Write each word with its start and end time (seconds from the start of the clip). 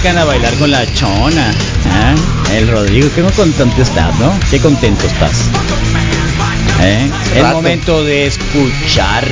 sacan 0.00 0.16
a 0.16 0.24
bailar 0.24 0.54
con 0.54 0.70
la 0.70 0.86
chona. 0.94 1.50
¿ah? 1.86 2.14
El 2.52 2.68
Rodrigo, 2.68 3.08
qué 3.14 3.22
contento 3.22 3.82
estás, 3.82 4.18
¿no? 4.18 4.32
Qué 4.50 4.58
contento 4.58 5.06
estás. 5.06 5.50
¿Eh? 6.80 7.10
Es 7.36 7.44
momento 7.44 8.02
de 8.02 8.26
escuchar. 8.26 9.28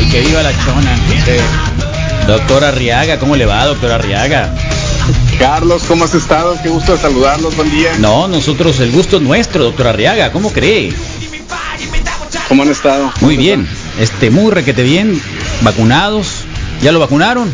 Y 0.00 0.10
que 0.10 0.20
viva 0.20 0.42
la 0.42 0.52
chona. 0.64 1.71
Doctor 2.32 2.64
Arriaga, 2.64 3.18
¿cómo 3.18 3.36
le 3.36 3.44
va, 3.44 3.66
doctor 3.66 3.90
Arriaga? 3.90 4.48
Carlos, 5.38 5.82
¿cómo 5.86 6.04
has 6.04 6.14
estado? 6.14 6.56
Qué 6.62 6.70
gusto 6.70 6.96
saludarlos, 6.96 7.54
buen 7.56 7.70
día. 7.70 7.90
No, 7.98 8.26
nosotros, 8.26 8.80
el 8.80 8.90
gusto 8.90 9.18
es 9.18 9.22
nuestro, 9.22 9.64
doctor 9.64 9.88
Arriaga, 9.88 10.32
¿cómo 10.32 10.50
cree? 10.50 10.94
¿Cómo 12.48 12.62
han 12.62 12.70
estado? 12.70 13.12
Muy 13.20 13.36
bien, 13.36 13.68
este, 14.00 14.30
muy 14.30 14.50
requete 14.50 14.82
bien, 14.82 15.20
vacunados, 15.60 16.44
¿ya 16.80 16.90
lo 16.90 17.00
vacunaron? 17.00 17.52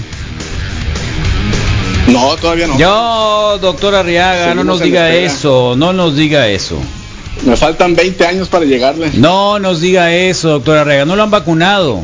No, 2.06 2.36
todavía 2.36 2.68
no. 2.68 2.78
Yo, 2.78 3.58
doctor 3.60 3.96
Arriaga, 3.96 4.54
no 4.54 4.62
nos 4.62 4.80
diga 4.80 5.12
eso, 5.12 5.74
no 5.76 5.92
nos 5.92 6.14
diga 6.14 6.46
eso. 6.46 6.78
Me 7.44 7.56
faltan 7.56 7.96
20 7.96 8.24
años 8.24 8.46
para 8.46 8.64
llegarle. 8.64 9.10
No 9.14 9.58
nos 9.58 9.80
diga 9.80 10.14
eso, 10.14 10.50
doctor 10.50 10.76
Arriaga, 10.76 11.04
no 11.04 11.16
lo 11.16 11.24
han 11.24 11.32
vacunado. 11.32 12.00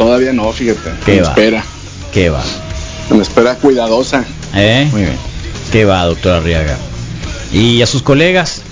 Todavía 0.00 0.32
no, 0.32 0.50
fíjate. 0.50 0.92
¿Qué 1.04 1.16
me 1.16 1.20
va? 1.20 1.28
espera. 1.28 1.64
¿Qué 2.10 2.30
va? 2.30 2.42
Me 3.10 3.20
espera 3.20 3.54
cuidadosa. 3.56 4.24
¿Eh? 4.54 4.88
Muy 4.90 5.02
bien. 5.02 5.16
¿Qué 5.70 5.84
va, 5.84 6.02
doctor 6.06 6.36
Arriaga? 6.36 6.78
¿Y 7.52 7.82
a 7.82 7.86
sus 7.86 8.00
colegas? 8.02 8.62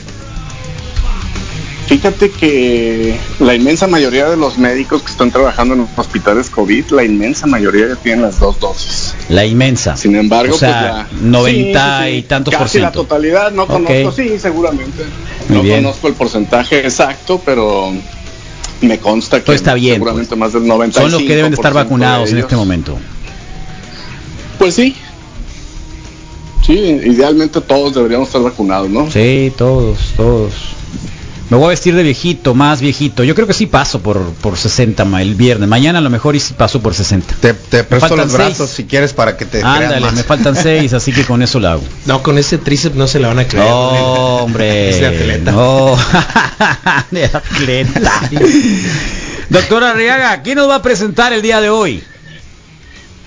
Fíjate 1.87 2.31
que 2.31 3.15
la 3.41 3.55
inmensa 3.55 3.87
mayoría 3.87 4.31
de 4.31 4.39
los 4.39 4.57
médicos 4.57 5.03
que 5.03 5.11
están 5.11 5.31
trabajando 5.31 5.75
en 5.75 5.87
hospitales 5.97 6.49
COVID, 6.49 6.93
la 6.93 7.05
inmensa 7.05 7.47
mayoría 7.47 7.89
ya 7.89 7.97
tienen 7.97 8.23
las 8.23 8.41
dos 8.41 8.59
dosis. 8.59 9.15
La 9.29 9.45
inmensa. 9.45 9.99
Sin 9.99 10.17
embargo, 10.17 10.55
o 10.55 10.59
sea, 10.59 11.07
pues 11.11 11.21
ya- 11.21 11.27
90 11.29 11.99
Sí, 11.99 12.05
sí, 12.07 12.11
sí. 12.13 12.17
y 12.19 12.23
tantos 12.23 12.53
Casi 12.53 12.63
por 12.63 12.69
ciento. 12.71 12.87
la 12.89 12.93
totalidad, 12.93 13.53
no 13.53 13.67
conozco, 13.67 14.13
sí, 14.13 14.39
seguramente. 14.39 15.05
Muy 15.51 15.59
no 15.59 15.63
bien. 15.63 15.83
conozco 15.83 16.09
el 16.09 16.15
porcentaje 16.15 16.79
exacto, 16.81 17.43
pero 17.45 17.93
me 18.81 18.99
consta 18.99 19.39
que 19.39 19.47
Todo 19.47 19.57
está 19.57 19.75
bien, 19.75 19.95
seguramente 19.95 20.29
pues. 20.29 20.39
más 20.39 20.53
del 20.53 20.63
95%. 20.65 20.93
Son 20.93 21.11
los 21.11 21.23
que 21.23 21.37
deben 21.37 21.51
de 21.51 21.57
estar 21.57 21.73
vacunados 21.73 22.31
en 22.31 22.39
este 22.39 22.57
momento. 22.57 22.99
Pues 24.59 24.75
sí. 24.75 24.95
Sí, 26.67 26.75
idealmente 26.75 27.61
todos 27.61 27.95
deberíamos 27.95 28.29
estar 28.29 28.43
vacunados, 28.43 28.91
¿no? 28.91 29.11
Sí, 29.11 29.53
todos, 29.57 29.99
todos. 30.17 30.78
Me 31.51 31.57
voy 31.57 31.67
a 31.67 31.69
vestir 31.71 31.95
de 31.95 32.03
viejito, 32.03 32.55
más 32.55 32.81
viejito. 32.83 33.25
Yo 33.25 33.35
creo 33.35 33.47
que 33.47 33.55
sí 33.55 33.65
paso 33.67 34.01
por, 34.03 34.21
por 34.35 34.59
60 34.59 35.05
ma- 35.07 35.23
el 35.23 35.35
viernes. 35.35 35.67
Mañana 35.69 35.99
a 35.99 36.03
lo 36.03 36.11
mejor 36.11 36.37
y 36.37 36.41
sí 36.41 36.53
paso 36.53 36.83
por 36.83 36.93
60. 36.95 37.37
Te, 37.41 37.55
te 37.55 37.85
presto 37.85 38.09
faltan 38.09 38.27
los 38.27 38.33
brazos 38.35 38.57
seis. 38.69 38.71
si 38.71 38.85
quieres 38.85 39.15
para 39.15 39.37
que 39.37 39.47
te 39.47 39.61
crean 39.61 39.83
Ándale, 39.85 40.01
más. 40.03 40.13
me 40.15 40.23
faltan 40.25 40.55
6, 40.63 40.93
así 40.93 41.11
que 41.13 41.25
con 41.25 41.41
eso 41.43 41.59
lo 41.59 41.69
hago. 41.69 41.83
No, 42.05 42.23
con 42.23 42.37
ese 42.37 42.59
tríceps 42.59 42.97
no 42.97 43.07
se 43.07 43.19
la 43.19 43.29
van 43.29 43.39
a 43.39 43.49
creer. 43.49 43.65
No, 43.67 44.37
hombre. 44.45 44.91
Es 44.91 45.01
de 45.01 45.07
atleta. 45.07 45.53
No, 45.53 45.97
de 47.11 47.25
atleta. 47.25 48.13
Doctor 49.49 49.85
Arriaga, 49.85 50.43
¿quién 50.43 50.57
nos 50.59 50.69
va 50.69 50.75
a 50.77 50.83
presentar 50.83 51.33
el 51.33 51.41
día 51.41 51.61
de 51.63 51.71
hoy? 51.71 52.03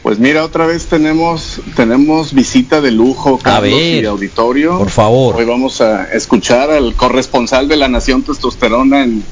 Pues 0.03 0.17
mira, 0.17 0.43
otra 0.43 0.65
vez 0.65 0.87
tenemos 0.87 1.61
tenemos 1.75 2.33
visita 2.33 2.81
de 2.81 2.89
lujo, 2.91 3.37
Carlos, 3.37 3.71
ver, 3.79 4.03
y 4.03 4.05
auditorio. 4.07 4.77
por 4.79 4.89
favor. 4.89 5.35
Hoy 5.35 5.45
vamos 5.45 5.79
a 5.81 6.05
escuchar 6.11 6.71
al 6.71 6.95
corresponsal 6.95 7.67
de 7.67 7.75
la 7.77 7.87
Nación 7.87 8.23
Testosterona 8.23 9.03
en, 9.03 9.23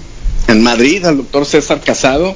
en 0.48 0.62
Madrid, 0.64 1.04
al 1.06 1.18
doctor 1.18 1.48
César 1.48 1.82
Casado. 1.82 2.36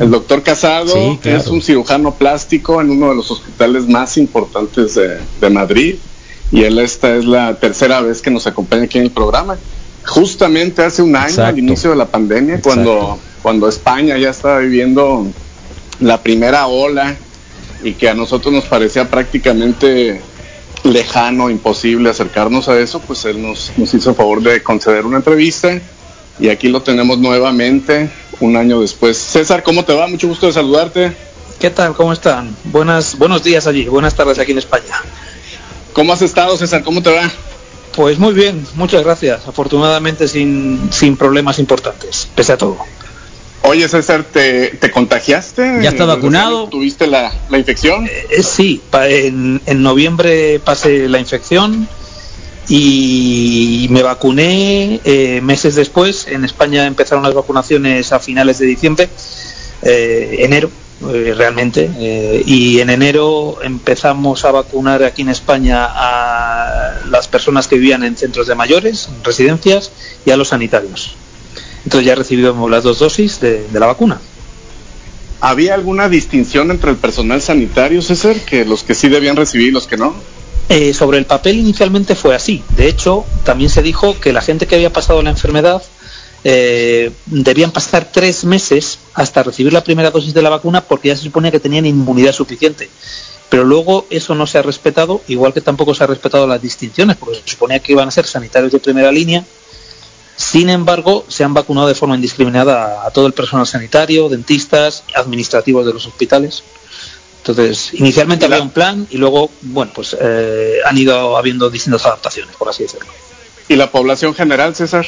El 0.00 0.10
doctor 0.10 0.42
Casado 0.42 0.86
Sí, 0.94 1.18
claro. 1.20 1.38
es 1.38 1.46
un 1.48 1.60
cirujano 1.60 2.14
plástico 2.14 2.80
en 2.80 2.88
uno 2.90 3.10
de 3.10 3.16
los 3.16 3.30
hospitales 3.30 3.86
más 3.86 4.16
importantes 4.16 4.94
de, 4.94 5.18
de 5.40 5.50
Madrid 5.50 5.96
y 6.50 6.62
él 6.64 6.78
esta 6.78 7.14
es 7.16 7.26
la 7.26 7.54
tercera 7.60 8.00
vez 8.00 8.22
que 8.22 8.30
nos 8.30 8.46
acompaña 8.46 8.84
aquí 8.84 8.96
en 8.96 9.04
el 9.04 9.10
programa. 9.10 9.58
Justamente 10.06 10.82
hace 10.82 11.02
un 11.02 11.14
año, 11.16 11.26
Exacto. 11.28 11.50
al 11.50 11.58
inicio 11.58 11.90
de 11.90 11.96
la 11.96 12.06
pandemia, 12.06 12.54
Exacto. 12.56 12.82
cuando, 12.82 13.18
cuando 13.42 13.68
España 13.68 14.16
ya 14.16 14.30
estaba 14.30 14.58
viviendo 14.58 15.26
la 16.00 16.20
primera 16.22 16.66
ola 16.66 17.14
y 17.82 17.94
que 17.94 18.08
a 18.08 18.14
nosotros 18.14 18.52
nos 18.52 18.64
parecía 18.64 19.08
prácticamente 19.08 20.20
lejano, 20.84 21.50
imposible 21.50 22.10
acercarnos 22.10 22.68
a 22.68 22.78
eso, 22.78 23.00
pues 23.00 23.24
él 23.24 23.40
nos, 23.42 23.72
nos 23.76 23.94
hizo 23.94 24.10
el 24.10 24.16
favor 24.16 24.42
de 24.42 24.62
conceder 24.62 25.06
una 25.06 25.18
entrevista 25.18 25.80
y 26.38 26.48
aquí 26.48 26.68
lo 26.68 26.82
tenemos 26.82 27.18
nuevamente 27.18 28.10
un 28.40 28.56
año 28.56 28.80
después. 28.80 29.16
César, 29.16 29.62
¿cómo 29.62 29.84
te 29.84 29.94
va? 29.94 30.06
Mucho 30.06 30.28
gusto 30.28 30.46
de 30.46 30.52
saludarte. 30.52 31.12
¿Qué 31.60 31.70
tal? 31.70 31.94
¿Cómo 31.94 32.12
están? 32.12 32.56
Buenas, 32.64 33.16
buenos 33.16 33.44
días 33.44 33.66
allí, 33.66 33.84
buenas 33.84 34.14
tardes 34.14 34.38
aquí 34.38 34.52
en 34.52 34.58
España. 34.58 35.00
¿Cómo 35.92 36.12
has 36.12 36.22
estado, 36.22 36.56
César? 36.56 36.82
¿Cómo 36.82 37.02
te 37.02 37.10
va? 37.10 37.30
Pues 37.94 38.18
muy 38.18 38.32
bien, 38.32 38.66
muchas 38.74 39.04
gracias. 39.04 39.46
Afortunadamente 39.46 40.26
sin, 40.26 40.88
sin 40.90 41.16
problemas 41.16 41.58
importantes, 41.58 42.28
pese 42.34 42.54
a 42.54 42.58
todo. 42.58 42.78
Oye, 43.64 43.88
César, 43.88 44.24
¿te, 44.24 44.68
te 44.70 44.90
contagiaste? 44.90 45.78
¿Ya 45.82 45.90
está 45.90 46.04
vacunado? 46.04 46.68
¿Tuviste 46.68 47.06
la, 47.06 47.32
la 47.48 47.58
infección? 47.58 48.06
Eh, 48.06 48.42
sí, 48.42 48.82
pa- 48.90 49.08
en, 49.08 49.62
en 49.66 49.82
noviembre 49.82 50.58
pasé 50.60 51.08
la 51.08 51.18
infección 51.20 51.88
y 52.68 53.86
me 53.90 54.02
vacuné 54.02 55.00
eh, 55.04 55.40
meses 55.42 55.74
después. 55.76 56.26
En 56.28 56.44
España 56.44 56.86
empezaron 56.86 57.22
las 57.22 57.34
vacunaciones 57.34 58.12
a 58.12 58.18
finales 58.18 58.58
de 58.58 58.66
diciembre, 58.66 59.08
eh, 59.82 60.36
enero 60.40 60.70
eh, 61.12 61.32
realmente, 61.36 61.90
eh, 61.98 62.42
y 62.44 62.80
en 62.80 62.90
enero 62.90 63.58
empezamos 63.62 64.44
a 64.44 64.50
vacunar 64.52 65.02
aquí 65.04 65.22
en 65.22 65.28
España 65.30 65.86
a 65.88 67.00
las 67.10 67.28
personas 67.28 67.68
que 67.68 67.76
vivían 67.76 68.02
en 68.04 68.16
centros 68.16 68.46
de 68.48 68.54
mayores, 68.54 69.08
en 69.08 69.22
residencias, 69.24 69.90
y 70.24 70.30
a 70.30 70.36
los 70.36 70.48
sanitarios. 70.48 71.16
Entonces 71.84 72.06
ya 72.06 72.14
recibimos 72.14 72.70
las 72.70 72.84
dos 72.84 72.98
dosis 72.98 73.40
de, 73.40 73.66
de 73.68 73.80
la 73.80 73.86
vacuna. 73.86 74.20
¿Había 75.40 75.74
alguna 75.74 76.08
distinción 76.08 76.70
entre 76.70 76.90
el 76.90 76.96
personal 76.96 77.42
sanitario, 77.42 78.00
César? 78.00 78.36
Que 78.40 78.64
los 78.64 78.84
que 78.84 78.94
sí 78.94 79.08
debían 79.08 79.34
recibir 79.36 79.68
y 79.68 79.72
los 79.72 79.88
que 79.88 79.96
no. 79.96 80.14
Eh, 80.68 80.94
sobre 80.94 81.18
el 81.18 81.26
papel 81.26 81.56
inicialmente 81.56 82.14
fue 82.14 82.34
así. 82.34 82.62
De 82.76 82.88
hecho, 82.88 83.24
también 83.44 83.68
se 83.68 83.82
dijo 83.82 84.18
que 84.20 84.32
la 84.32 84.40
gente 84.40 84.66
que 84.66 84.76
había 84.76 84.92
pasado 84.92 85.20
la 85.20 85.30
enfermedad 85.30 85.82
eh, 86.44 87.10
debían 87.26 87.72
pasar 87.72 88.10
tres 88.12 88.44
meses 88.44 88.98
hasta 89.14 89.42
recibir 89.42 89.72
la 89.72 89.84
primera 89.84 90.10
dosis 90.10 90.32
de 90.32 90.42
la 90.42 90.48
vacuna 90.48 90.80
porque 90.82 91.08
ya 91.08 91.16
se 91.16 91.24
suponía 91.24 91.50
que 91.50 91.60
tenían 91.60 91.86
inmunidad 91.86 92.32
suficiente. 92.32 92.88
Pero 93.48 93.64
luego 93.64 94.06
eso 94.08 94.34
no 94.34 94.46
se 94.46 94.58
ha 94.58 94.62
respetado, 94.62 95.20
igual 95.28 95.52
que 95.52 95.60
tampoco 95.60 95.94
se 95.94 96.04
ha 96.04 96.06
respetado 96.06 96.46
las 96.46 96.62
distinciones, 96.62 97.16
porque 97.16 97.36
se 97.36 97.50
suponía 97.50 97.80
que 97.80 97.92
iban 97.92 98.08
a 98.08 98.10
ser 98.10 98.26
sanitarios 98.26 98.72
de 98.72 98.78
primera 98.78 99.12
línea. 99.12 99.44
Sin 100.36 100.70
embargo, 100.70 101.24
se 101.28 101.44
han 101.44 101.54
vacunado 101.54 101.88
de 101.88 101.94
forma 101.94 102.14
indiscriminada 102.14 103.02
a, 103.02 103.06
a 103.06 103.10
todo 103.10 103.26
el 103.26 103.32
personal 103.32 103.66
sanitario, 103.66 104.28
dentistas, 104.28 105.04
administrativos 105.14 105.86
de 105.86 105.92
los 105.92 106.06
hospitales. 106.06 106.62
Entonces, 107.38 107.92
inicialmente 107.94 108.44
había 108.44 108.62
un 108.62 108.70
plan 108.70 109.06
y 109.10 109.16
luego, 109.16 109.50
bueno, 109.62 109.90
pues 109.92 110.16
eh, 110.20 110.76
han 110.86 110.96
ido 110.96 111.36
habiendo 111.36 111.68
distintas 111.70 112.06
adaptaciones, 112.06 112.54
por 112.54 112.68
así 112.68 112.84
decirlo. 112.84 113.10
¿Y 113.68 113.74
la 113.74 113.90
población 113.90 114.32
general, 114.32 114.76
César? 114.76 115.04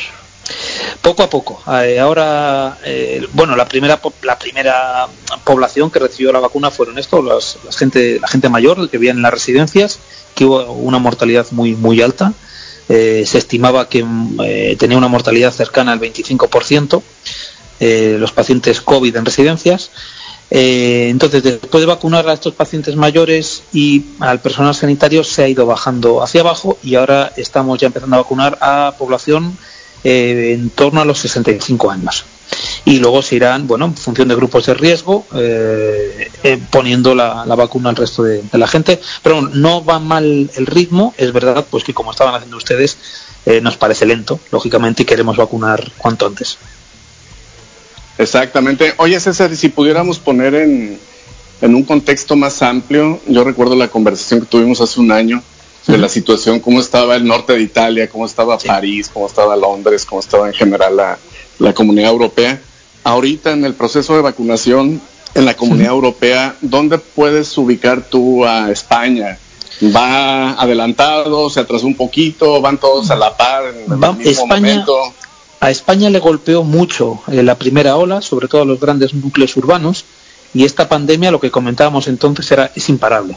Poco 1.00 1.23
a 1.23 1.31
poco. 1.31 1.62
Eh, 1.81 2.00
ahora, 2.00 2.79
eh, 2.85 3.25
bueno, 3.35 3.55
la 3.55 3.67
primera 3.67 4.00
la 4.23 4.37
primera 4.37 5.06
población 5.44 5.93
que 5.93 6.00
recibió 6.00 6.32
la 6.32 6.41
vacuna 6.41 6.73
fueron 6.73 6.99
estos, 6.99 7.25
las, 7.25 7.59
las 7.65 7.77
gente, 7.77 8.19
la 8.20 8.27
gente 8.27 8.49
mayor 8.49 8.91
que 8.91 8.99
vivía 8.99 9.12
en 9.12 9.23
las 9.23 9.32
residencias, 9.32 10.00
que 10.35 10.44
hubo 10.44 10.65
una 10.73 10.99
mortalidad 10.99 11.47
muy 11.53 11.77
muy 11.77 12.03
alta. 12.03 12.32
Eh, 12.89 13.25
se 13.27 13.39
estimaba 13.39 13.89
que 13.89 14.05
mm, 14.05 14.41
eh, 14.45 14.77
tenía 14.79 14.99
una 14.99 15.09
mortalidad 15.09 15.53
cercana 15.53 15.93
al 15.93 16.01
25% 16.01 17.03
eh, 17.81 18.17
los 18.21 18.33
pacientes 18.33 18.81
COVID 18.81 19.17
en 19.17 19.25
residencias. 19.25 19.91
Entonces, 20.51 21.43
después 21.43 21.83
de 21.83 21.87
vacunar 21.87 22.29
a 22.29 22.35
estos 22.35 22.55
pacientes 22.55 22.95
mayores 22.95 23.65
y 23.73 24.05
al 24.21 24.41
personal 24.41 24.75
sanitario, 24.75 25.25
se 25.25 25.43
ha 25.43 25.49
ido 25.49 25.67
bajando 25.67 26.23
hacia 26.23 26.43
abajo 26.43 26.79
y 26.81 26.95
ahora 26.95 27.33
estamos 27.37 27.81
ya 27.81 27.89
empezando 27.89 28.17
a 28.17 28.21
vacunar 28.21 28.59
a 28.61 28.95
población 28.97 29.57
en 30.05 30.71
torno 30.71 31.01
a 31.01 31.05
los 31.05 31.19
65 31.19 31.91
años. 31.91 32.25
Y 32.85 32.99
luego 32.99 33.23
se 33.23 33.37
irán, 33.37 33.67
bueno, 33.67 33.87
en 33.87 33.95
función 33.95 34.29
de 34.29 34.35
grupos 34.35 34.67
de 34.67 34.75
riesgo, 34.75 35.27
eh, 35.35 36.31
eh, 36.43 36.61
poniendo 36.71 37.15
la, 37.15 37.45
la 37.47 37.55
vacuna 37.55 37.91
al 37.91 37.97
resto 37.97 38.23
de, 38.23 38.43
de 38.43 38.59
la 38.59 38.67
gente. 38.67 39.01
Pero 39.23 39.43
no 39.43 39.85
va 39.85 39.99
mal 39.99 40.51
el 40.55 40.67
ritmo, 40.67 41.15
es 41.17 41.33
verdad, 41.33 41.67
pues 41.71 41.85
que 41.85 41.95
como 41.95 42.11
estaban 42.11 42.35
haciendo 42.35 42.56
ustedes, 42.56 42.99
eh, 43.47 43.61
nos 43.61 43.77
parece 43.77 44.06
lento, 44.06 44.41
lógicamente, 44.51 45.03
y 45.03 45.06
queremos 45.06 45.37
vacunar 45.37 45.93
cuanto 45.99 46.27
antes. 46.27 46.59
Exactamente. 48.17 48.95
Oye, 48.99 49.19
César, 49.19 49.53
y 49.53 49.56
si 49.56 49.69
pudiéramos 49.69 50.19
poner 50.19 50.55
en, 50.55 50.99
en 51.61 51.75
un 51.75 51.83
contexto 51.83 52.37
más 52.37 52.62
amplio, 52.62 53.21
yo 53.27 53.45
recuerdo 53.45 53.75
la 53.75 53.89
conversación 53.89 54.41
que 54.41 54.47
tuvimos 54.47 54.81
hace 54.81 55.01
un 55.01 55.11
año 55.11 55.43
de 55.87 55.99
la 55.99 56.09
situación, 56.09 56.61
cómo 56.61 56.81
estaba 56.81 57.17
el 57.17 57.27
norte 57.27 57.53
de 57.53 57.61
Italia, 57.61 58.09
cómo 58.09 58.25
estaba 58.25 58.56
París, 58.56 59.11
cómo 59.12 59.27
estaba 59.27 59.55
Londres, 59.55 60.06
cómo 60.06 60.21
estaba 60.21 60.47
en 60.47 60.55
general 60.55 60.97
la, 60.97 61.19
la 61.59 61.73
comunidad 61.73 62.11
europea. 62.11 62.61
Ahorita 63.05 63.53
en 63.53 63.65
el 63.65 63.75
proceso 63.75 64.15
de 64.17 64.23
vacunación 64.23 65.01
en 65.35 65.45
la 65.45 65.55
comunidad 65.55 65.91
europea, 65.93 66.56
¿dónde 66.61 66.99
puedes 66.99 67.56
ubicar 67.59 68.03
tú 68.03 68.45
a 68.45 68.71
España? 68.71 69.39
¿Va 69.95 70.53
adelantado, 70.53 71.51
se 71.51 71.61
atrasó 71.61 71.87
un 71.87 71.97
poquito, 71.97 72.61
van 72.61 72.79
todos 72.79 73.11
a 73.11 73.17
la 73.17 73.37
par 73.37 73.65
en 73.67 73.93
el 73.93 74.03
Va- 74.03 74.12
mismo 74.12 74.31
España- 74.31 74.61
momento? 74.61 74.95
A 75.61 75.71
España 75.71 76.11
le 76.11 76.19
golpeó 76.21 76.62
mucho 76.62 77.21
eh, 77.29 77.43
la 77.43 77.56
primera 77.56 77.97
ola, 77.97 78.21
sobre 78.23 78.49
todo 78.49 78.62
a 78.62 78.67
los 78.67 78.79
grandes 78.81 79.15
núcleos 79.15 79.56
urbanos, 79.56 80.05
y 80.53 80.65
esta 80.65 80.89
pandemia, 80.89 81.31
lo 81.31 81.41
que 81.41 81.51
comentábamos 81.51 82.06
entonces, 82.06 82.51
era 82.53 82.71
es 82.75 82.89
imparable. 82.89 83.37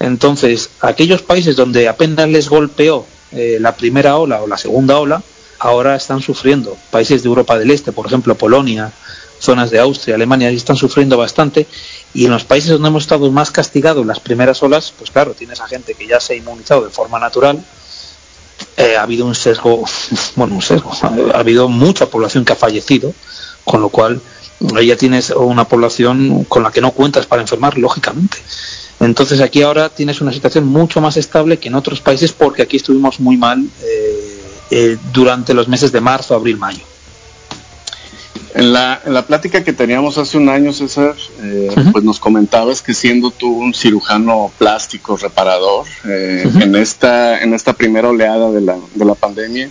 Entonces, 0.00 0.70
aquellos 0.80 1.22
países 1.22 1.56
donde 1.56 1.88
apenas 1.88 2.28
les 2.28 2.48
golpeó 2.48 3.04
eh, 3.32 3.58
la 3.60 3.74
primera 3.76 4.16
ola 4.16 4.40
o 4.42 4.46
la 4.46 4.56
segunda 4.56 4.98
ola, 4.98 5.22
ahora 5.58 5.96
están 5.96 6.20
sufriendo. 6.20 6.76
Países 6.90 7.22
de 7.22 7.28
Europa 7.28 7.58
del 7.58 7.70
Este, 7.70 7.92
por 7.92 8.06
ejemplo, 8.06 8.34
Polonia, 8.34 8.92
zonas 9.38 9.70
de 9.70 9.78
Austria, 9.78 10.14
Alemania, 10.14 10.50
están 10.50 10.76
sufriendo 10.76 11.16
bastante. 11.16 11.66
Y 12.12 12.24
en 12.26 12.30
los 12.30 12.44
países 12.44 12.70
donde 12.70 12.88
hemos 12.88 13.04
estado 13.04 13.30
más 13.30 13.50
castigados 13.50 14.02
en 14.02 14.08
las 14.08 14.20
primeras 14.20 14.62
olas, 14.62 14.92
pues 14.96 15.10
claro, 15.10 15.34
tienes 15.34 15.60
a 15.60 15.66
gente 15.66 15.94
que 15.94 16.06
ya 16.06 16.20
se 16.20 16.34
ha 16.34 16.36
inmunizado 16.36 16.84
de 16.84 16.90
forma 16.90 17.18
natural, 17.18 17.62
eh, 18.76 18.96
ha 18.96 19.02
habido 19.02 19.26
un 19.26 19.34
sesgo, 19.34 19.84
bueno, 20.36 20.54
un 20.54 20.62
sesgo, 20.62 20.90
ha 21.34 21.38
habido 21.38 21.68
mucha 21.68 22.06
población 22.06 22.44
que 22.44 22.52
ha 22.52 22.56
fallecido, 22.56 23.12
con 23.64 23.80
lo 23.80 23.88
cual 23.88 24.20
ya 24.60 24.96
tienes 24.96 25.30
una 25.30 25.68
población 25.68 26.44
con 26.44 26.62
la 26.62 26.70
que 26.70 26.80
no 26.80 26.92
cuentas 26.92 27.26
para 27.26 27.42
enfermar, 27.42 27.76
lógicamente. 27.76 28.38
Entonces 29.00 29.40
aquí 29.40 29.62
ahora 29.62 29.88
tienes 29.88 30.20
una 30.20 30.32
situación 30.32 30.66
mucho 30.66 31.00
más 31.00 31.16
estable 31.16 31.58
que 31.58 31.68
en 31.68 31.74
otros 31.74 32.00
países 32.00 32.32
porque 32.32 32.62
aquí 32.62 32.76
estuvimos 32.76 33.20
muy 33.20 33.36
mal 33.36 33.66
eh, 33.82 34.33
eh, 34.70 34.96
durante 35.12 35.54
los 35.54 35.68
meses 35.68 35.92
de 35.92 36.00
marzo, 36.00 36.34
abril, 36.34 36.56
mayo. 36.56 36.82
En 38.54 38.72
la, 38.72 39.00
en 39.04 39.12
la 39.12 39.26
plática 39.26 39.64
que 39.64 39.72
teníamos 39.72 40.16
hace 40.16 40.38
un 40.38 40.48
año, 40.48 40.72
César, 40.72 41.16
eh, 41.42 41.74
pues 41.90 42.04
nos 42.04 42.20
comentabas 42.20 42.82
que 42.82 42.94
siendo 42.94 43.32
tú 43.32 43.48
un 43.48 43.74
cirujano 43.74 44.52
plástico 44.58 45.16
reparador, 45.16 45.86
eh, 46.04 46.48
en, 46.60 46.76
esta, 46.76 47.42
en 47.42 47.52
esta 47.52 47.72
primera 47.72 48.08
oleada 48.08 48.52
de 48.52 48.60
la, 48.60 48.76
de 48.94 49.04
la 49.04 49.14
pandemia, 49.14 49.70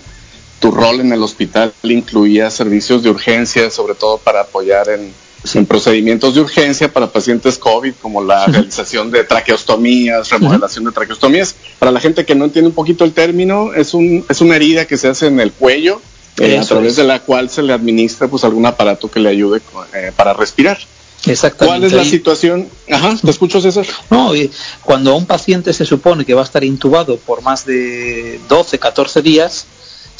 tu 0.59 0.71
rol 0.71 0.99
en 0.99 1.13
el 1.13 1.23
hospital 1.23 1.73
incluía 1.83 2.49
servicios 2.49 3.03
de 3.03 3.09
urgencia, 3.09 3.69
sobre 3.69 3.95
todo 3.95 4.17
para 4.17 4.41
apoyar 4.41 4.89
en, 4.89 5.13
en 5.53 5.65
procedimientos 5.65 6.35
de 6.35 6.41
urgencia 6.41 6.91
para 6.91 7.07
pacientes 7.11 7.57
COVID, 7.57 7.93
como 8.01 8.23
la 8.23 8.45
realización 8.45 9.11
de 9.11 9.23
traqueostomías, 9.23 10.29
remodelación 10.29 10.85
de 10.85 10.91
traqueostomías. 10.91 11.55
Para 11.79 11.91
la 11.91 11.99
gente 11.99 12.25
que 12.25 12.33
no 12.33 12.45
entiende 12.45 12.69
un 12.69 12.75
poquito 12.75 13.03
el 13.03 13.11
término, 13.11 13.73
es, 13.73 13.93
un, 13.93 14.25
es 14.29 14.41
una 14.41 14.55
herida 14.55 14.85
que 14.85 14.97
se 14.97 15.09
hace 15.09 15.27
en 15.27 15.39
el 15.39 15.51
cuello, 15.51 16.01
eh, 16.39 16.57
a 16.57 16.63
través 16.63 16.91
es. 16.91 16.95
de 16.97 17.03
la 17.03 17.19
cual 17.19 17.49
se 17.49 17.61
le 17.61 17.73
administra 17.73 18.27
pues 18.27 18.43
algún 18.43 18.65
aparato 18.65 19.11
que 19.11 19.19
le 19.19 19.29
ayude 19.29 19.61
eh, 19.93 20.11
para 20.15 20.33
respirar. 20.33 20.77
Exactamente. 21.25 21.79
¿Cuál 21.79 21.83
es 21.83 21.93
la 21.93 22.03
situación? 22.03 22.67
Ajá, 22.91 23.15
te 23.21 23.29
escucho 23.29 23.61
César. 23.61 23.85
No, 24.09 24.35
y 24.35 24.51
cuando 24.81 25.15
un 25.15 25.25
paciente 25.25 25.71
se 25.73 25.85
supone 25.85 26.25
que 26.25 26.33
va 26.33 26.41
a 26.41 26.45
estar 26.45 26.63
intubado 26.63 27.17
por 27.17 27.41
más 27.41 27.65
de 27.65 28.39
12, 28.49 28.79
14 28.79 29.21
días, 29.21 29.65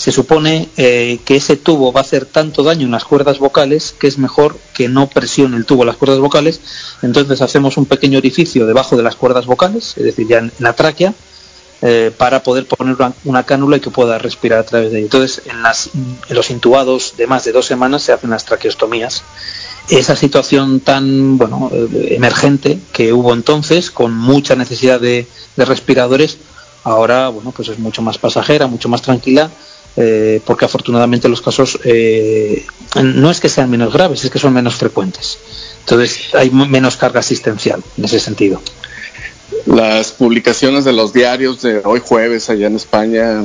se 0.03 0.11
supone 0.11 0.67
eh, 0.75 1.19
que 1.23 1.37
ese 1.37 1.55
tubo 1.55 1.93
va 1.93 2.01
a 2.01 2.03
hacer 2.03 2.25
tanto 2.25 2.61
daño 2.61 2.87
en 2.87 2.91
las 2.91 3.05
cuerdas 3.05 3.39
vocales 3.39 3.95
que 3.97 4.07
es 4.07 4.17
mejor 4.17 4.57
que 4.73 4.89
no 4.89 5.07
presione 5.07 5.55
el 5.55 5.65
tubo 5.65 5.85
las 5.85 5.95
cuerdas 5.95 6.19
vocales. 6.19 6.59
Entonces 7.03 7.41
hacemos 7.41 7.77
un 7.77 7.85
pequeño 7.85 8.17
orificio 8.17 8.65
debajo 8.65 8.97
de 8.97 9.03
las 9.03 9.15
cuerdas 9.15 9.45
vocales, 9.45 9.93
es 9.95 10.03
decir, 10.03 10.27
ya 10.27 10.39
en 10.39 10.51
la 10.59 10.73
tráquea, 10.73 11.13
eh, 11.81 12.11
para 12.17 12.43
poder 12.43 12.65
poner 12.65 12.97
una, 13.23 13.43
cánula 13.43 13.77
y 13.77 13.79
que 13.79 13.91
pueda 13.91 14.17
respirar 14.17 14.59
a 14.59 14.65
través 14.65 14.91
de 14.91 14.97
ella. 14.97 15.05
Entonces, 15.05 15.41
en 15.45 16.35
los 16.35 16.49
intubados 16.49 17.13
de 17.15 17.25
más 17.25 17.45
de 17.45 17.53
dos 17.53 17.65
semanas 17.65 18.03
se 18.03 18.11
hacen 18.11 18.29
las 18.29 18.43
traqueostomías 18.43 19.23
esa 19.87 20.17
situación 20.17 20.81
tan 20.81 21.37
bueno 21.37 21.71
eh, 21.73 22.15
emergente 22.15 22.77
que 22.91 23.13
hubo 23.13 23.33
entonces 23.33 23.89
con 23.89 24.13
mucha 24.13 24.55
necesidad 24.55 24.99
de, 24.99 25.27
de 25.57 25.65
respiradores 25.65 26.37
ahora 26.85 27.27
bueno 27.27 27.51
pues 27.51 27.67
es 27.67 27.79
mucho 27.79 28.01
más 28.01 28.17
pasajera 28.17 28.67
mucho 28.67 28.87
más 28.87 29.01
tranquila 29.01 29.51
eh, 29.95 30.41
porque 30.45 30.65
afortunadamente 30.65 31.29
los 31.29 31.41
casos 31.41 31.79
eh, 31.83 32.65
no 33.01 33.29
es 33.29 33.39
que 33.39 33.49
sean 33.49 33.69
menos 33.69 33.93
graves 33.93 34.23
es 34.23 34.31
que 34.31 34.39
son 34.39 34.53
menos 34.53 34.75
frecuentes. 34.75 35.37
Entonces 35.81 36.33
hay 36.33 36.49
menos 36.49 36.97
carga 36.97 37.19
asistencial 37.19 37.83
en 37.97 38.05
ese 38.05 38.19
sentido. 38.19 38.61
Las 39.65 40.11
publicaciones 40.11 40.83
de 40.83 40.93
los 40.93 41.13
diarios 41.13 41.61
de 41.61 41.81
hoy 41.83 42.01
jueves 42.03 42.49
allá 42.49 42.67
en 42.67 42.75
España 42.75 43.43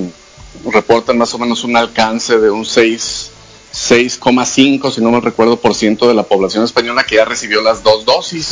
reportan 0.72 1.18
más 1.18 1.34
o 1.34 1.38
menos 1.38 1.64
un 1.64 1.76
alcance 1.76 2.38
de 2.38 2.50
un 2.50 2.64
6 2.64 3.32
6,5, 3.72 4.92
si 4.92 5.00
no 5.00 5.10
me 5.10 5.20
recuerdo, 5.20 5.58
por 5.58 5.74
ciento 5.74 6.08
de 6.08 6.14
la 6.14 6.22
población 6.22 6.64
española 6.64 7.04
que 7.04 7.16
ya 7.16 7.24
recibió 7.24 7.60
las 7.60 7.82
dos 7.82 8.04
dosis. 8.04 8.50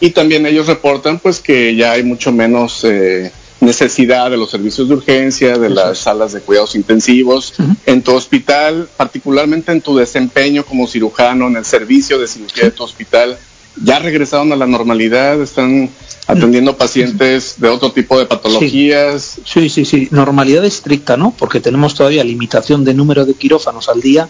Y 0.00 0.10
también 0.10 0.46
ellos 0.46 0.66
reportan 0.66 1.18
pues 1.18 1.40
que 1.40 1.74
ya 1.76 1.92
hay 1.92 2.02
mucho 2.02 2.32
menos 2.32 2.84
eh, 2.84 3.30
necesidad 3.62 4.30
de 4.30 4.36
los 4.36 4.50
servicios 4.50 4.88
de 4.88 4.94
urgencia, 4.94 5.56
de 5.56 5.70
las 5.70 5.98
salas 5.98 6.32
de 6.32 6.40
cuidados 6.40 6.74
intensivos. 6.74 7.54
En 7.86 8.02
tu 8.02 8.12
hospital, 8.12 8.88
particularmente 8.96 9.72
en 9.72 9.80
tu 9.80 9.96
desempeño 9.96 10.64
como 10.64 10.86
cirujano, 10.86 11.46
en 11.46 11.56
el 11.56 11.64
servicio 11.64 12.18
de 12.18 12.26
cirugía 12.26 12.64
de 12.64 12.70
tu 12.72 12.82
hospital, 12.82 13.38
¿ya 13.82 14.00
regresaron 14.00 14.52
a 14.52 14.56
la 14.56 14.66
normalidad? 14.66 15.40
¿Están 15.40 15.90
atendiendo 16.26 16.76
pacientes 16.76 17.54
de 17.58 17.68
otro 17.68 17.92
tipo 17.92 18.18
de 18.18 18.26
patologías? 18.26 19.38
Sí, 19.44 19.68
sí, 19.68 19.84
sí. 19.84 20.08
Normalidad 20.10 20.64
estricta, 20.64 21.16
¿no? 21.16 21.32
Porque 21.38 21.60
tenemos 21.60 21.94
todavía 21.94 22.24
limitación 22.24 22.84
de 22.84 22.94
número 22.94 23.24
de 23.24 23.34
quirófanos 23.34 23.88
al 23.88 24.00
día, 24.00 24.28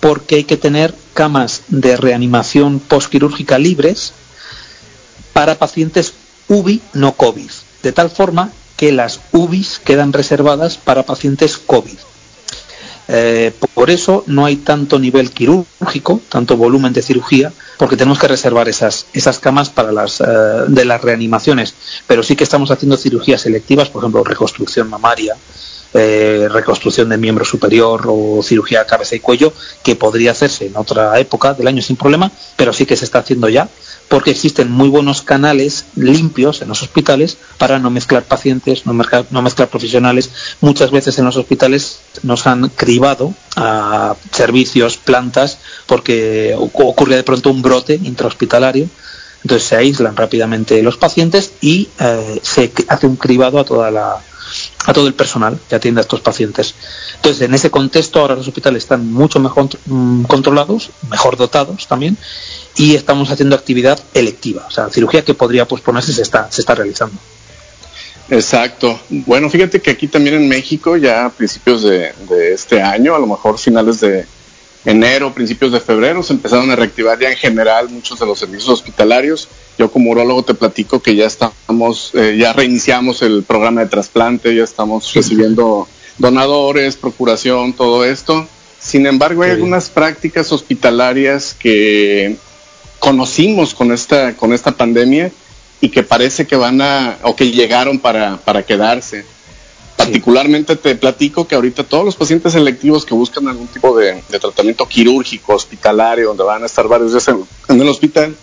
porque 0.00 0.36
hay 0.36 0.44
que 0.44 0.56
tener 0.56 0.94
camas 1.12 1.62
de 1.68 1.98
reanimación 1.98 2.80
postquirúrgica 2.80 3.58
libres 3.58 4.14
para 5.34 5.58
pacientes 5.58 6.14
UBI 6.48 6.80
no 6.94 7.12
COVID, 7.12 7.50
de 7.82 7.92
tal 7.92 8.10
forma 8.10 8.52
que 8.80 8.92
las 8.92 9.20
UBIs 9.32 9.78
quedan 9.84 10.14
reservadas 10.14 10.78
para 10.78 11.02
pacientes 11.02 11.58
COVID. 11.58 11.98
Eh, 13.08 13.52
por 13.74 13.90
eso 13.90 14.24
no 14.26 14.46
hay 14.46 14.56
tanto 14.56 14.98
nivel 14.98 15.32
quirúrgico, 15.32 16.22
tanto 16.30 16.56
volumen 16.56 16.94
de 16.94 17.02
cirugía, 17.02 17.52
porque 17.76 17.98
tenemos 17.98 18.18
que 18.18 18.28
reservar 18.28 18.70
esas, 18.70 19.04
esas 19.12 19.38
camas 19.38 19.68
para 19.68 19.92
las 19.92 20.22
eh, 20.22 20.24
de 20.68 20.86
las 20.86 21.02
reanimaciones. 21.02 21.74
Pero 22.06 22.22
sí 22.22 22.36
que 22.36 22.44
estamos 22.44 22.70
haciendo 22.70 22.96
cirugías 22.96 23.42
selectivas, 23.42 23.90
por 23.90 24.00
ejemplo, 24.00 24.24
reconstrucción 24.24 24.88
mamaria, 24.88 25.36
eh, 25.92 26.48
reconstrucción 26.50 27.10
de 27.10 27.18
miembro 27.18 27.44
superior 27.44 28.06
o 28.06 28.42
cirugía 28.42 28.86
cabeza 28.86 29.14
y 29.14 29.20
cuello, 29.20 29.52
que 29.82 29.94
podría 29.94 30.30
hacerse 30.30 30.68
en 30.68 30.76
otra 30.78 31.18
época 31.18 31.52
del 31.52 31.66
año 31.66 31.82
sin 31.82 31.96
problema, 31.96 32.32
pero 32.56 32.72
sí 32.72 32.86
que 32.86 32.96
se 32.96 33.04
está 33.04 33.18
haciendo 33.18 33.46
ya, 33.50 33.68
porque 34.10 34.32
existen 34.32 34.70
muy 34.72 34.88
buenos 34.88 35.22
canales 35.22 35.86
limpios 35.94 36.60
en 36.62 36.68
los 36.68 36.82
hospitales 36.82 37.38
para 37.58 37.78
no 37.78 37.90
mezclar 37.90 38.24
pacientes, 38.24 38.84
no 38.84 38.92
mezclar, 38.92 39.68
profesionales. 39.68 40.30
Muchas 40.60 40.90
veces 40.90 41.16
en 41.20 41.24
los 41.26 41.36
hospitales 41.36 42.00
nos 42.24 42.48
han 42.48 42.70
cribado 42.70 43.32
a 43.54 44.16
servicios, 44.32 44.96
plantas, 44.96 45.58
porque 45.86 46.56
ocu- 46.58 46.88
ocurre 46.90 47.14
de 47.16 47.22
pronto 47.22 47.50
un 47.50 47.62
brote 47.62 47.94
intrahospitalario. 48.02 48.88
Entonces 49.44 49.68
se 49.68 49.76
aíslan 49.76 50.16
rápidamente 50.16 50.82
los 50.82 50.96
pacientes 50.96 51.52
y 51.60 51.88
eh, 52.00 52.40
se 52.42 52.72
hace 52.88 53.06
un 53.06 53.14
cribado 53.16 53.60
a 53.60 54.20
a 54.86 54.92
todo 54.92 55.06
el 55.06 55.14
personal 55.14 55.60
que 55.68 55.76
atiende 55.76 56.00
a 56.00 56.02
estos 56.02 56.20
pacientes. 56.22 56.74
Entonces, 57.16 57.42
en 57.42 57.54
ese 57.54 57.70
contexto, 57.70 58.18
ahora 58.18 58.34
los 58.34 58.48
hospitales 58.48 58.82
están 58.82 59.12
mucho 59.12 59.38
mejor 59.38 59.68
mm, 59.86 60.24
controlados, 60.24 60.90
mejor 61.08 61.36
dotados 61.36 61.86
también, 61.86 62.16
y 62.80 62.94
estamos 62.94 63.30
haciendo 63.30 63.54
actividad 63.56 64.00
electiva. 64.14 64.64
O 64.66 64.70
sea, 64.70 64.88
cirugía 64.88 65.22
que 65.22 65.34
podría 65.34 65.68
posponerse 65.68 66.14
se 66.14 66.22
está, 66.22 66.50
se 66.50 66.62
está 66.62 66.74
realizando. 66.74 67.14
Exacto. 68.30 68.98
Bueno, 69.10 69.50
fíjate 69.50 69.82
que 69.82 69.90
aquí 69.90 70.08
también 70.08 70.36
en 70.36 70.48
México, 70.48 70.96
ya 70.96 71.26
a 71.26 71.28
principios 71.28 71.82
de, 71.82 72.14
de 72.30 72.54
este 72.54 72.80
año, 72.80 73.14
a 73.14 73.18
lo 73.18 73.26
mejor 73.26 73.58
finales 73.58 74.00
de 74.00 74.24
enero, 74.86 75.34
principios 75.34 75.72
de 75.72 75.80
febrero, 75.80 76.22
se 76.22 76.32
empezaron 76.32 76.70
a 76.70 76.76
reactivar 76.76 77.18
ya 77.18 77.30
en 77.30 77.36
general 77.36 77.90
muchos 77.90 78.18
de 78.18 78.24
los 78.24 78.38
servicios 78.38 78.70
hospitalarios. 78.70 79.46
Yo 79.78 79.90
como 79.90 80.12
urologo 80.12 80.42
te 80.42 80.54
platico 80.54 81.02
que 81.02 81.14
ya 81.14 81.26
estamos, 81.26 82.12
eh, 82.14 82.38
ya 82.38 82.54
reiniciamos 82.54 83.20
el 83.20 83.42
programa 83.42 83.82
de 83.82 83.88
trasplante, 83.88 84.54
ya 84.54 84.64
estamos 84.64 85.12
recibiendo 85.12 85.86
donadores, 86.16 86.96
procuración, 86.96 87.74
todo 87.74 88.06
esto. 88.06 88.46
Sin 88.78 89.04
embargo, 89.04 89.42
hay 89.42 89.50
algunas 89.50 89.90
prácticas 89.90 90.50
hospitalarias 90.50 91.54
que 91.58 92.38
conocimos 93.00 93.74
con 93.74 93.90
esta, 93.90 94.36
con 94.36 94.52
esta 94.52 94.70
pandemia 94.70 95.32
y 95.80 95.88
que 95.88 96.04
parece 96.04 96.46
que 96.46 96.54
van 96.54 96.80
a, 96.80 97.18
o 97.22 97.34
que 97.34 97.50
llegaron 97.50 97.98
para, 97.98 98.36
para 98.36 98.62
quedarse. 98.62 99.24
Particularmente 99.96 100.76
te 100.76 100.94
platico 100.94 101.48
que 101.48 101.56
ahorita 101.56 101.84
todos 101.84 102.04
los 102.04 102.16
pacientes 102.16 102.52
selectivos 102.52 103.04
que 103.04 103.14
buscan 103.14 103.48
algún 103.48 103.66
tipo 103.66 103.96
de, 103.96 104.22
de 104.28 104.38
tratamiento 104.38 104.86
quirúrgico, 104.86 105.54
hospitalario, 105.54 106.28
donde 106.28 106.44
van 106.44 106.62
a 106.62 106.66
estar 106.66 106.86
varios 106.86 107.12
días 107.12 107.26
en, 107.28 107.44
en 107.68 107.80
el 107.80 107.88
hospital, 107.88 108.34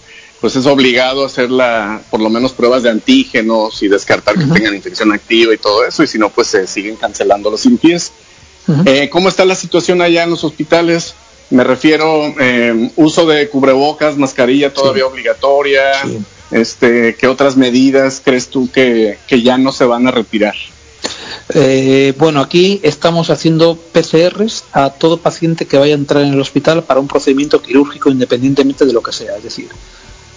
pues 0.42 0.56
es 0.56 0.66
obligado 0.66 1.24
a 1.24 1.28
hacer 1.28 1.50
la, 1.50 2.02
por 2.12 2.20
lo 2.20 2.30
menos 2.30 2.52
pruebas 2.52 2.84
de 2.84 2.92
antígenos 2.92 3.82
y 3.82 3.88
descartar 3.88 4.36
que 4.36 4.46
tengan 4.46 4.76
infección 4.76 5.12
activa 5.12 5.54
y 5.54 5.58
todo 5.58 5.86
eso, 5.86 6.04
y 6.04 6.08
si 6.08 6.20
no, 6.20 6.30
pues 6.30 6.48
se 6.48 6.68
siguen 6.68 6.96
cancelando 6.96 7.50
los 7.50 7.66
limpies. 7.66 8.12
Eh, 8.86 9.10
¿Cómo 9.10 9.30
está 9.30 9.46
la 9.46 9.56
situación 9.56 10.02
allá 10.02 10.24
en 10.24 10.30
los 10.30 10.44
hospitales? 10.44 11.16
Me 11.50 11.63
refiero 11.63 12.34
eh, 12.39 12.92
uso 12.96 13.25
de 13.25 13.50
cubrebocas, 13.50 14.18
mascarilla 14.18 14.74
todavía 14.74 15.06
obligatoria. 15.06 15.84
Este, 16.51 17.16
¿qué 17.16 17.27
otras 17.27 17.58
medidas 17.58 18.22
crees 18.24 18.48
tú 18.48 18.70
que, 18.72 19.18
que 19.27 19.42
ya 19.42 19.58
no 19.58 19.72
se 19.72 19.86
van 19.86 20.08
a 20.08 20.12
retirar? 20.12 20.56
Eh, 21.54 22.13
bueno, 22.18 22.42
aquí 22.42 22.80
estamos 22.84 23.30
haciendo 23.30 23.77
PCRs 23.77 24.66
a 24.74 24.89
todo 24.89 25.18
paciente 25.18 25.66
que 25.66 25.77
vaya 25.77 25.94
a 25.94 25.98
entrar 25.98 26.24
en 26.24 26.34
el 26.34 26.42
hospital 26.42 26.84
para 26.84 27.00
un 27.00 27.08
procedimiento 27.08 27.62
quirúrgico 27.62 28.10
independientemente 28.10 28.86
de 28.86 28.94
lo 28.94 29.01
que 29.01 29.13
sea. 29.13 29.38
Es 29.38 29.44
decir, 29.44 29.70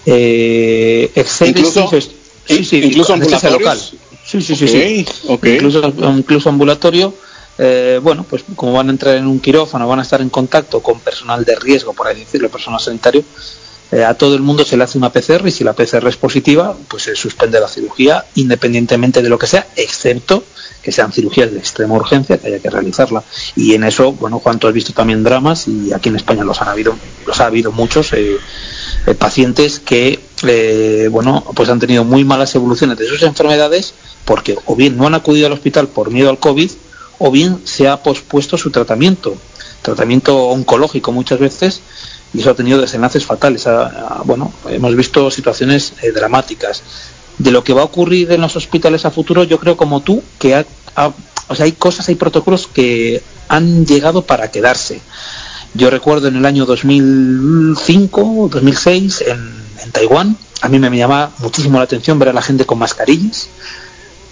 eh, 0.07 1.11
incluso, 1.47 1.91
sí, 2.47 2.65
sí, 2.65 2.77
incluso 2.85 3.17
local. 3.17 3.79
Sí, 4.25 4.41
sí, 4.41 4.55
sí, 4.55 4.69
sí. 4.69 5.07
Incluso, 5.29 5.93
incluso 6.17 6.49
ambulatorio. 6.49 7.13
Eh, 7.63 8.01
bueno, 8.03 8.25
pues 8.25 8.43
como 8.57 8.73
van 8.73 8.89
a 8.89 8.91
entrar 8.91 9.17
en 9.17 9.27
un 9.27 9.39
quirófano, 9.39 9.87
van 9.87 9.99
a 9.99 10.03
estar 10.03 10.23
en 10.23 10.31
contacto 10.31 10.81
con 10.81 10.99
personal 10.99 11.45
de 11.45 11.57
riesgo, 11.57 11.93
por 11.93 12.09
así 12.09 12.21
decirlo, 12.21 12.49
personal 12.49 12.81
sanitario, 12.81 13.23
eh, 13.93 14.03
a 14.03 14.15
todo 14.15 14.35
el 14.35 14.41
mundo 14.41 14.65
se 14.65 14.79
le 14.79 14.85
hace 14.85 14.97
una 14.97 15.13
PCR 15.13 15.47
y 15.47 15.51
si 15.51 15.63
la 15.63 15.75
PCR 15.75 16.09
es 16.09 16.17
positiva, 16.17 16.75
pues 16.89 17.03
se 17.03 17.15
suspende 17.15 17.61
la 17.61 17.69
cirugía 17.69 18.25
independientemente 18.37 19.21
de 19.21 19.29
lo 19.29 19.39
que 19.39 19.47
sea, 19.47 19.67
excepto 19.77 20.43
que 20.81 20.91
sean 20.91 21.13
cirugías 21.13 21.53
de 21.53 21.59
extrema 21.59 21.97
urgencia 21.97 22.39
que 22.39 22.47
haya 22.47 22.61
que 22.61 22.71
realizarla. 22.71 23.23
Y 23.57 23.75
en 23.75 23.85
eso, 23.85 24.13
bueno, 24.13 24.39
Juan, 24.39 24.59
tú 24.59 24.67
has 24.67 24.73
visto 24.73 24.95
también 24.95 25.23
dramas 25.23 25.69
y 25.69 25.93
aquí 25.93 26.09
en 26.09 26.17
España 26.17 26.45
los 26.45 26.63
han 26.63 26.69
habido, 26.69 26.97
los 27.27 27.41
ha 27.41 27.47
habido 27.47 27.73
muchos 27.73 28.15
eh, 28.15 28.39
pacientes 29.19 29.81
que, 29.81 30.19
bueno, 31.13 31.45
pues 31.55 31.69
han 31.69 31.79
tenido 31.79 32.05
muy 32.05 32.25
malas 32.25 32.55
evoluciones 32.55 32.97
de 32.97 33.07
sus 33.07 33.23
enfermedades 33.23 33.93
porque 34.25 34.57
o 34.65 34.77
bien 34.77 34.97
no 34.97 35.07
han 35.07 35.15
acudido 35.15 35.47
al 35.49 35.53
hospital 35.53 35.89
por 35.89 36.11
miedo 36.11 36.31
al 36.31 36.39
COVID 36.39 36.71
o 37.21 37.31
bien 37.31 37.61
se 37.65 37.87
ha 37.87 38.03
pospuesto 38.03 38.57
su 38.57 38.71
tratamiento, 38.71 39.37
tratamiento 39.83 40.49
oncológico 40.49 41.13
muchas 41.13 41.39
veces 41.39 41.83
y 42.33 42.41
eso 42.41 42.51
ha 42.51 42.55
tenido 42.55 42.81
desenlaces 42.81 43.25
fatales. 43.25 43.69
bueno, 44.25 44.53
hemos 44.69 44.97
visto 44.97 45.31
situaciones 45.31 45.93
dramáticas 46.15 46.83
de 47.39 47.51
lo 47.51 47.63
que 47.63 47.73
va 47.73 47.83
a 47.83 47.85
ocurrir 47.85 48.33
en 48.33 48.41
los 48.41 48.57
hospitales 48.57 49.05
a 49.05 49.11
futuro, 49.11 49.45
yo 49.45 49.59
creo 49.59 49.77
como 49.77 50.01
tú 50.01 50.23
que 50.39 50.55
hay 50.55 51.73
cosas, 51.73 52.09
hay 52.09 52.15
protocolos 52.15 52.67
que 52.67 53.23
han 53.49 53.85
llegado 53.85 54.23
para 54.23 54.51
quedarse. 54.51 55.01
Yo 55.75 55.91
recuerdo 55.91 56.29
en 56.29 56.37
el 56.37 56.47
año 56.47 56.67
2005 56.67 58.21
o 58.21 58.49
2006 58.49 59.25
en, 59.27 59.93
Taiwán, 59.93 60.37
a 60.63 60.69
mí 60.69 60.79
me, 60.79 60.91
llamaba 60.97 61.33
muchísimo 61.39 61.79
la 61.79 61.85
atención 61.85 62.19
ver 62.19 62.31
a 62.31 62.33
la 62.33 62.43
gente 62.43 62.65
con 62.65 62.79
mascarillas 62.79 63.49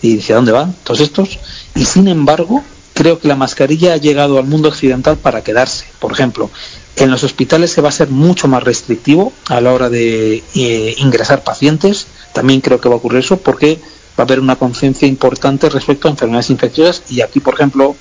y 0.03 0.17
decía, 0.17 0.37
¿dónde 0.37 0.53
van 0.53 0.75
todos 0.85 1.01
estos? 1.01 1.39
Y 1.75 1.85
sin 1.85 2.09
embargo, 2.09 2.63
creo 2.99 3.21
que 3.21 3.29
la 3.29 3.37
mascarilla 3.37 3.93
ha 3.93 3.97
llegado 3.97 4.39
al 4.39 4.45
mundo 4.45 4.71
occidental 4.71 5.17
para 5.17 5.45
quedarse. 5.45 5.87
Por 6.01 6.11
ejemplo, 6.11 6.51
en 6.97 7.13
los 7.13 7.23
hospitales 7.23 7.71
se 7.71 7.81
va 7.81 7.91
a 7.91 7.93
ser 7.93 8.09
mucho 8.09 8.49
más 8.49 8.65
restrictivo 8.65 9.33
a 9.49 9.61
la 9.61 9.73
hora 9.73 9.89
de 9.89 10.43
eh, 10.57 10.95
ingresar 10.99 11.45
pacientes 11.45 12.09
también 12.33 12.61
creo 12.61 12.81
que 12.81 12.89
va 12.89 12.97
a 12.97 12.99
ocurrir 12.99 13.21
eso 13.21 13.37
porque 13.37 13.81
va 14.19 14.23
a 14.23 14.23
haber 14.23 14.41
una 14.41 14.57
conciencia 14.57 15.07
importante 15.07 15.69
respecto 15.71 16.09
a 16.09 16.11
enfermedades 16.11 16.51
infecciosas 16.51 17.05
y 17.09 17.21
aquí, 17.21 17.39
por 17.39 17.55
ejemplo, 17.55 17.95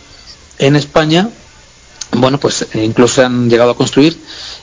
en 0.57 0.75
España, 0.75 1.29
bueno, 2.11 2.39
pues 2.39 2.67
eh, 2.73 2.83
incluso 2.83 3.23
han 3.23 3.49
llegado 3.49 3.71
a 3.71 3.77
construir 3.77 4.17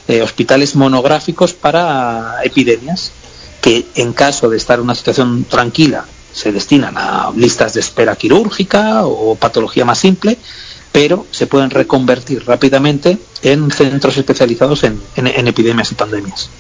eh, 0.09 0.23
hospitales 0.23 0.75
monográficos 0.75 1.55
para 1.55 2.39
epidemias 2.43 3.13
que 3.61 3.87
en 3.95 4.13
caso 4.13 4.51
de 4.51 4.57
estar 4.57 4.79
en 4.79 4.85
una 4.85 4.95
situación 4.95 5.45
tranquila 5.45 6.05
se 6.35 6.53
destinan 6.53 6.99
a 6.99 7.33
listas 7.35 7.73
de 7.73 7.81
espera 7.81 8.17
quirúrgica 8.17 9.07
o 9.07 9.35
patología 9.37 9.87
más 9.87 9.99
simple, 9.99 10.37
pero 10.93 11.27
se 11.31 11.47
pueden 11.47 11.71
reconvertir 11.71 12.45
rápidamente 12.45 13.17
en 13.41 13.71
centros 13.71 14.19
especializados 14.19 14.85
en 14.85 15.47
epidemias 15.49 15.91
y 15.93 15.95
pandemias. 15.95 16.51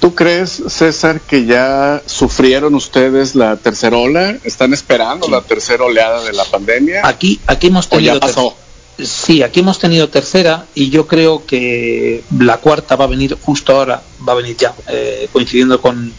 ¿Tú 0.00 0.14
crees, 0.14 0.62
César, 0.68 1.20
que 1.20 1.44
ya 1.44 2.02
sufrieron 2.06 2.74
ustedes 2.74 3.34
la 3.34 3.58
tercera 3.58 3.98
ola? 3.98 4.38
¿Están 4.44 4.72
esperando 4.72 5.28
la 5.28 5.42
tercera 5.42 5.84
oleada 5.84 6.24
de 6.24 6.32
la 6.32 6.44
pandemia? 6.46 7.06
Aquí, 7.06 7.38
aquí 7.46 7.66
hemos 7.66 7.86
tenido. 7.86 8.14
ya 8.14 8.20
pasó? 8.20 8.56
Sí, 8.98 9.42
aquí 9.42 9.60
hemos 9.60 9.78
tenido 9.78 10.08
tercera 10.08 10.64
y 10.74 10.88
yo 10.88 11.06
creo 11.06 11.44
que 11.44 12.24
la 12.38 12.56
cuarta 12.58 12.96
va 12.96 13.04
a 13.04 13.08
venir 13.08 13.36
justo 13.42 13.76
ahora, 13.76 14.02
va 14.26 14.32
a 14.32 14.36
venir 14.36 14.56
ya, 14.56 14.74
eh, 14.88 15.28
coincidiendo 15.32 15.82
con 15.82 16.14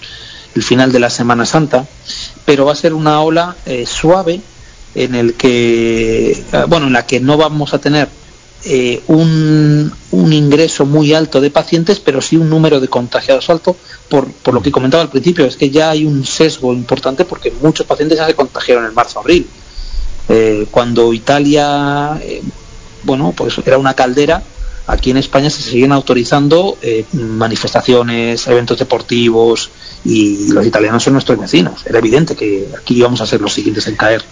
el 0.53 0.63
final 0.63 0.91
de 0.91 0.99
la 0.99 1.09
Semana 1.09 1.47
Santa, 1.47 1.87
pero 2.45 2.65
va 2.65 2.73
a 2.73 2.75
ser 2.75 2.93
una 2.93 3.21
ola 3.21 3.55
eh, 3.65 3.85
suave 3.85 4.41
en 4.95 5.15
el 5.15 5.35
que, 5.35 6.31
eh, 6.31 6.65
bueno, 6.67 6.87
en 6.87 6.93
la 6.93 7.05
que 7.05 7.19
no 7.19 7.37
vamos 7.37 7.73
a 7.73 7.79
tener 7.79 8.09
eh, 8.63 9.01
un, 9.07 9.91
un, 10.11 10.33
ingreso 10.33 10.85
muy 10.85 11.13
alto 11.13 11.41
de 11.41 11.49
pacientes, 11.49 11.99
pero 11.99 12.21
sí 12.21 12.37
un 12.37 12.49
número 12.49 12.79
de 12.79 12.87
contagiados 12.87 13.49
alto, 13.49 13.75
por, 14.09 14.31
por, 14.31 14.53
lo 14.53 14.61
que 14.61 14.71
comentaba 14.71 15.01
al 15.01 15.09
principio, 15.09 15.45
es 15.45 15.55
que 15.55 15.69
ya 15.69 15.89
hay 15.89 16.05
un 16.05 16.25
sesgo 16.25 16.73
importante 16.73 17.25
porque 17.25 17.51
muchos 17.61 17.85
pacientes 17.87 18.17
ya 18.19 18.27
se 18.27 18.35
contagiaron 18.35 18.85
en 18.85 18.93
marzo-abril. 18.93 19.47
Eh, 20.29 20.67
cuando 20.69 21.11
Italia, 21.11 22.21
bueno, 23.03 23.33
pues 23.35 23.57
era 23.65 23.77
una 23.77 23.95
caldera, 23.95 24.43
aquí 24.91 25.11
en 25.11 25.17
España 25.17 25.49
se 25.49 25.61
siguen 25.61 25.91
autorizando 25.91 26.77
manifestaciones, 27.13 28.45
eventos 28.47 28.77
deportivos 28.77 29.69
y 30.03 30.51
los 30.51 30.65
italianos 30.65 31.03
son 31.03 31.13
nuestros 31.13 31.39
vecinos. 31.39 31.85
Era 31.85 31.99
evidente 31.99 32.35
que 32.35 32.67
aquí 32.77 32.95
íbamos 32.95 33.21
a 33.21 33.25
ser 33.25 33.41
los 33.41 33.53
siguientes 33.53 33.87
en 33.87 33.95
caer. 33.95 34.23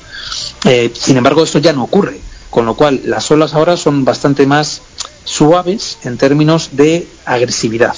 sin 0.93 1.17
embargo, 1.17 1.43
esto 1.43 1.59
ya 1.59 1.73
no 1.73 1.83
ocurre 1.83 2.19
con 2.49 2.65
lo 2.65 2.75
cual 2.75 3.01
las 3.05 3.29
olas 3.31 3.53
ahora 3.53 3.77
son 3.77 4.05
bastante 4.05 4.45
más 4.45 4.81
suaves 5.23 5.97
en 6.03 6.17
términos 6.17 6.69
de 6.73 7.07
agresividad. 7.25 7.95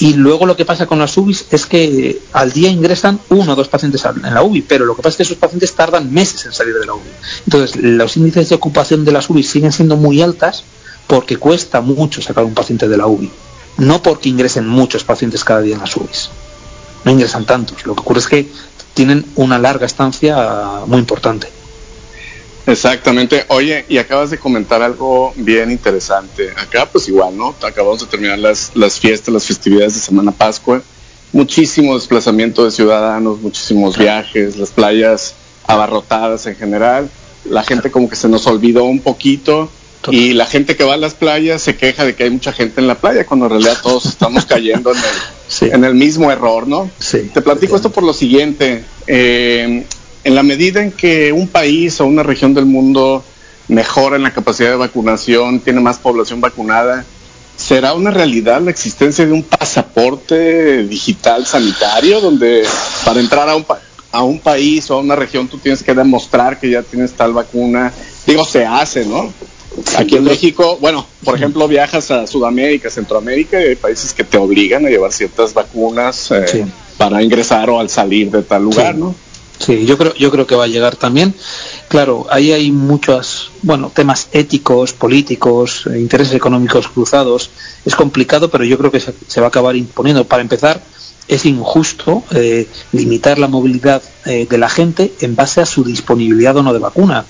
Y 0.00 0.14
luego 0.14 0.46
lo 0.46 0.56
que 0.56 0.64
pasa 0.64 0.86
con 0.86 1.00
las 1.00 1.16
UBIs 1.16 1.46
es 1.50 1.66
que 1.66 2.20
al 2.32 2.52
día 2.52 2.68
ingresan 2.68 3.18
uno 3.30 3.52
o 3.52 3.56
dos 3.56 3.66
pacientes 3.66 4.04
en 4.04 4.32
la 4.32 4.42
UBI, 4.42 4.62
pero 4.62 4.84
lo 4.84 4.94
que 4.94 5.02
pasa 5.02 5.14
es 5.14 5.16
que 5.16 5.22
esos 5.24 5.38
pacientes 5.38 5.74
tardan 5.74 6.12
meses 6.12 6.46
en 6.46 6.52
salir 6.52 6.74
de 6.74 6.86
la 6.86 6.94
UBI. 6.94 7.10
Entonces, 7.46 7.76
los 7.82 8.16
índices 8.16 8.48
de 8.48 8.54
ocupación 8.54 9.04
de 9.04 9.10
las 9.10 9.28
UBIs 9.28 9.50
siguen 9.50 9.72
siendo 9.72 9.96
muy 9.96 10.22
altas 10.22 10.62
porque 11.08 11.38
cuesta 11.38 11.80
mucho 11.80 12.22
sacar 12.22 12.44
un 12.44 12.54
paciente 12.54 12.86
de 12.86 12.96
la 12.96 13.08
UBI, 13.08 13.30
no 13.78 14.00
porque 14.02 14.28
ingresen 14.28 14.68
muchos 14.68 15.02
pacientes 15.02 15.42
cada 15.42 15.62
día 15.62 15.74
en 15.74 15.80
las 15.80 15.96
UBIs. 15.96 16.30
No 17.04 17.12
ingresan 17.12 17.46
tantos. 17.46 17.84
Lo 17.86 17.94
que 17.94 18.00
ocurre 18.00 18.20
es 18.20 18.28
que 18.28 18.48
tienen 18.94 19.24
una 19.34 19.58
larga 19.58 19.86
estancia 19.86 20.82
muy 20.86 20.98
importante. 20.98 21.48
Exactamente. 22.66 23.46
Oye, 23.48 23.86
y 23.88 23.96
acabas 23.96 24.30
de 24.30 24.38
comentar 24.38 24.82
algo 24.82 25.32
bien 25.36 25.70
interesante. 25.70 26.50
Acá 26.56 26.86
pues 26.86 27.08
igual, 27.08 27.36
¿no? 27.36 27.54
Acabamos 27.62 28.00
de 28.00 28.06
terminar 28.06 28.38
las, 28.38 28.72
las 28.74 29.00
fiestas, 29.00 29.32
las 29.32 29.44
festividades 29.46 29.94
de 29.94 30.00
Semana 30.00 30.32
Pascua. 30.32 30.82
Muchísimo 31.32 31.94
desplazamiento 31.94 32.64
de 32.64 32.70
ciudadanos, 32.70 33.40
muchísimos 33.40 33.96
viajes, 33.96 34.56
las 34.56 34.70
playas 34.70 35.34
abarrotadas 35.66 36.46
en 36.46 36.56
general. 36.56 37.08
La 37.46 37.62
gente 37.62 37.90
como 37.90 38.10
que 38.10 38.16
se 38.16 38.28
nos 38.28 38.46
olvidó 38.46 38.84
un 38.84 39.00
poquito 39.00 39.70
y 40.10 40.32
la 40.32 40.46
gente 40.46 40.76
que 40.76 40.84
va 40.84 40.94
a 40.94 40.96
las 40.98 41.14
playas 41.14 41.62
se 41.62 41.76
queja 41.76 42.04
de 42.04 42.14
que 42.14 42.24
hay 42.24 42.30
mucha 42.30 42.52
gente 42.52 42.80
en 42.80 42.86
la 42.86 42.94
playa 42.94 43.26
cuando 43.26 43.46
en 43.46 43.50
realidad 43.52 43.78
todos 43.82 44.06
estamos 44.06 44.44
cayendo 44.44 44.92
en 44.92 44.98
el, 44.98 45.72
en 45.74 45.84
el 45.84 45.94
mismo 45.94 46.30
error, 46.30 46.66
¿no? 46.66 46.90
Sí, 46.98 47.30
Te 47.32 47.42
platico 47.42 47.76
esto 47.76 47.90
por 47.90 48.04
lo 48.04 48.12
siguiente. 48.12 48.84
Eh, 49.06 49.84
en 50.24 50.34
la 50.34 50.42
medida 50.42 50.82
en 50.82 50.92
que 50.92 51.32
un 51.32 51.48
país 51.48 52.00
o 52.00 52.06
una 52.06 52.22
región 52.22 52.52
del 52.54 52.66
mundo 52.66 53.24
mejora 53.68 54.16
en 54.16 54.22
la 54.22 54.32
capacidad 54.32 54.70
de 54.70 54.76
vacunación, 54.76 55.60
tiene 55.60 55.80
más 55.80 55.98
población 55.98 56.40
vacunada, 56.40 57.04
¿será 57.56 57.94
una 57.94 58.10
realidad 58.10 58.60
la 58.62 58.70
existencia 58.70 59.26
de 59.26 59.32
un 59.32 59.42
pasaporte 59.42 60.84
digital 60.84 61.46
sanitario 61.46 62.20
donde 62.20 62.64
para 63.04 63.20
entrar 63.20 63.48
a 63.48 63.56
un, 63.56 63.66
a 64.12 64.22
un 64.22 64.38
país 64.38 64.90
o 64.90 64.94
a 64.94 65.00
una 65.00 65.16
región 65.16 65.48
tú 65.48 65.58
tienes 65.58 65.82
que 65.82 65.94
demostrar 65.94 66.58
que 66.58 66.70
ya 66.70 66.82
tienes 66.82 67.12
tal 67.12 67.32
vacuna? 67.32 67.92
Digo, 68.26 68.44
se 68.44 68.64
hace, 68.64 69.04
¿no? 69.04 69.32
Aquí 69.96 70.16
en 70.16 70.24
México, 70.24 70.78
bueno, 70.80 71.06
por 71.24 71.36
ejemplo, 71.36 71.68
viajas 71.68 72.10
a 72.10 72.26
Sudamérica, 72.26 72.90
Centroamérica, 72.90 73.60
y 73.60 73.68
hay 73.68 73.76
países 73.76 74.12
que 74.12 74.24
te 74.24 74.38
obligan 74.38 74.86
a 74.86 74.88
llevar 74.88 75.12
ciertas 75.12 75.54
vacunas 75.54 76.30
eh, 76.30 76.66
para 76.96 77.22
ingresar 77.22 77.70
o 77.70 77.78
al 77.78 77.88
salir 77.88 78.30
de 78.30 78.42
tal 78.42 78.64
lugar, 78.64 78.96
¿no? 78.96 79.14
Sí, 79.58 79.86
yo 79.86 79.98
creo, 79.98 80.14
yo 80.14 80.30
creo 80.30 80.46
que 80.46 80.54
va 80.54 80.64
a 80.64 80.68
llegar 80.68 80.96
también. 80.96 81.34
Claro, 81.88 82.26
ahí 82.30 82.52
hay 82.52 82.70
muchos, 82.70 83.50
bueno, 83.62 83.90
temas 83.92 84.28
éticos, 84.32 84.92
políticos, 84.92 85.88
eh, 85.92 85.98
intereses 85.98 86.34
económicos 86.34 86.88
cruzados. 86.88 87.50
Es 87.84 87.96
complicado, 87.96 88.50
pero 88.50 88.64
yo 88.64 88.78
creo 88.78 88.92
que 88.92 89.00
se, 89.00 89.40
va 89.40 89.46
a 89.46 89.48
acabar 89.48 89.74
imponiendo. 89.74 90.24
Para 90.24 90.42
empezar, 90.42 90.80
es 91.28 91.44
injusto 91.44 92.24
eh, 92.30 92.66
limitar 92.92 93.38
la 93.38 93.48
movilidad 93.48 94.02
eh, 94.24 94.46
de 94.48 94.58
la 94.58 94.68
gente 94.68 95.12
en 95.20 95.36
base 95.36 95.60
a 95.60 95.66
su 95.66 95.84
disponibilidad 95.84 96.56
o 96.56 96.62
no 96.62 96.72
de 96.72 96.78
vacuna. 96.78 97.24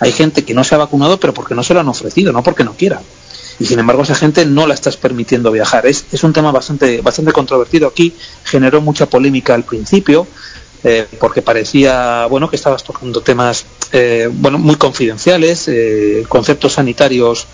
Hay 0.00 0.12
gente 0.12 0.44
que 0.44 0.54
no 0.54 0.64
se 0.64 0.74
ha 0.74 0.78
vacunado, 0.78 1.18
pero 1.18 1.32
porque 1.32 1.54
no 1.54 1.62
se 1.62 1.72
lo 1.72 1.80
han 1.80 1.88
ofrecido, 1.88 2.32
no 2.32 2.42
porque 2.42 2.64
no 2.64 2.74
quiera. 2.74 3.00
y 3.60 3.66
sin 3.66 3.78
embargo 3.78 4.02
esa 4.02 4.16
gente 4.16 4.44
no 4.44 4.66
la 4.66 4.74
estás 4.74 4.96
permitiendo 4.96 5.52
viajar. 5.52 5.86
Es, 5.86 6.04
un 6.24 6.32
tema 6.32 6.50
bastante, 6.50 7.00
bastante 7.00 7.32
controvertido 7.32 7.86
aquí, 7.86 8.12
generó 8.42 8.80
mucha 8.80 9.06
polémica 9.06 9.54
al 9.54 9.62
principio, 9.62 10.26
eh, 10.82 11.06
porque 11.20 11.40
parecía 11.40 12.26
bueno 12.26 12.50
que 12.50 12.56
estabas 12.56 12.82
tocando 12.82 13.20
temas 13.20 13.64
bueno 14.32 14.58
muy 14.58 14.74
confidenciales, 14.74 15.70
conceptos 16.28 16.72
sanitarios 16.72 17.46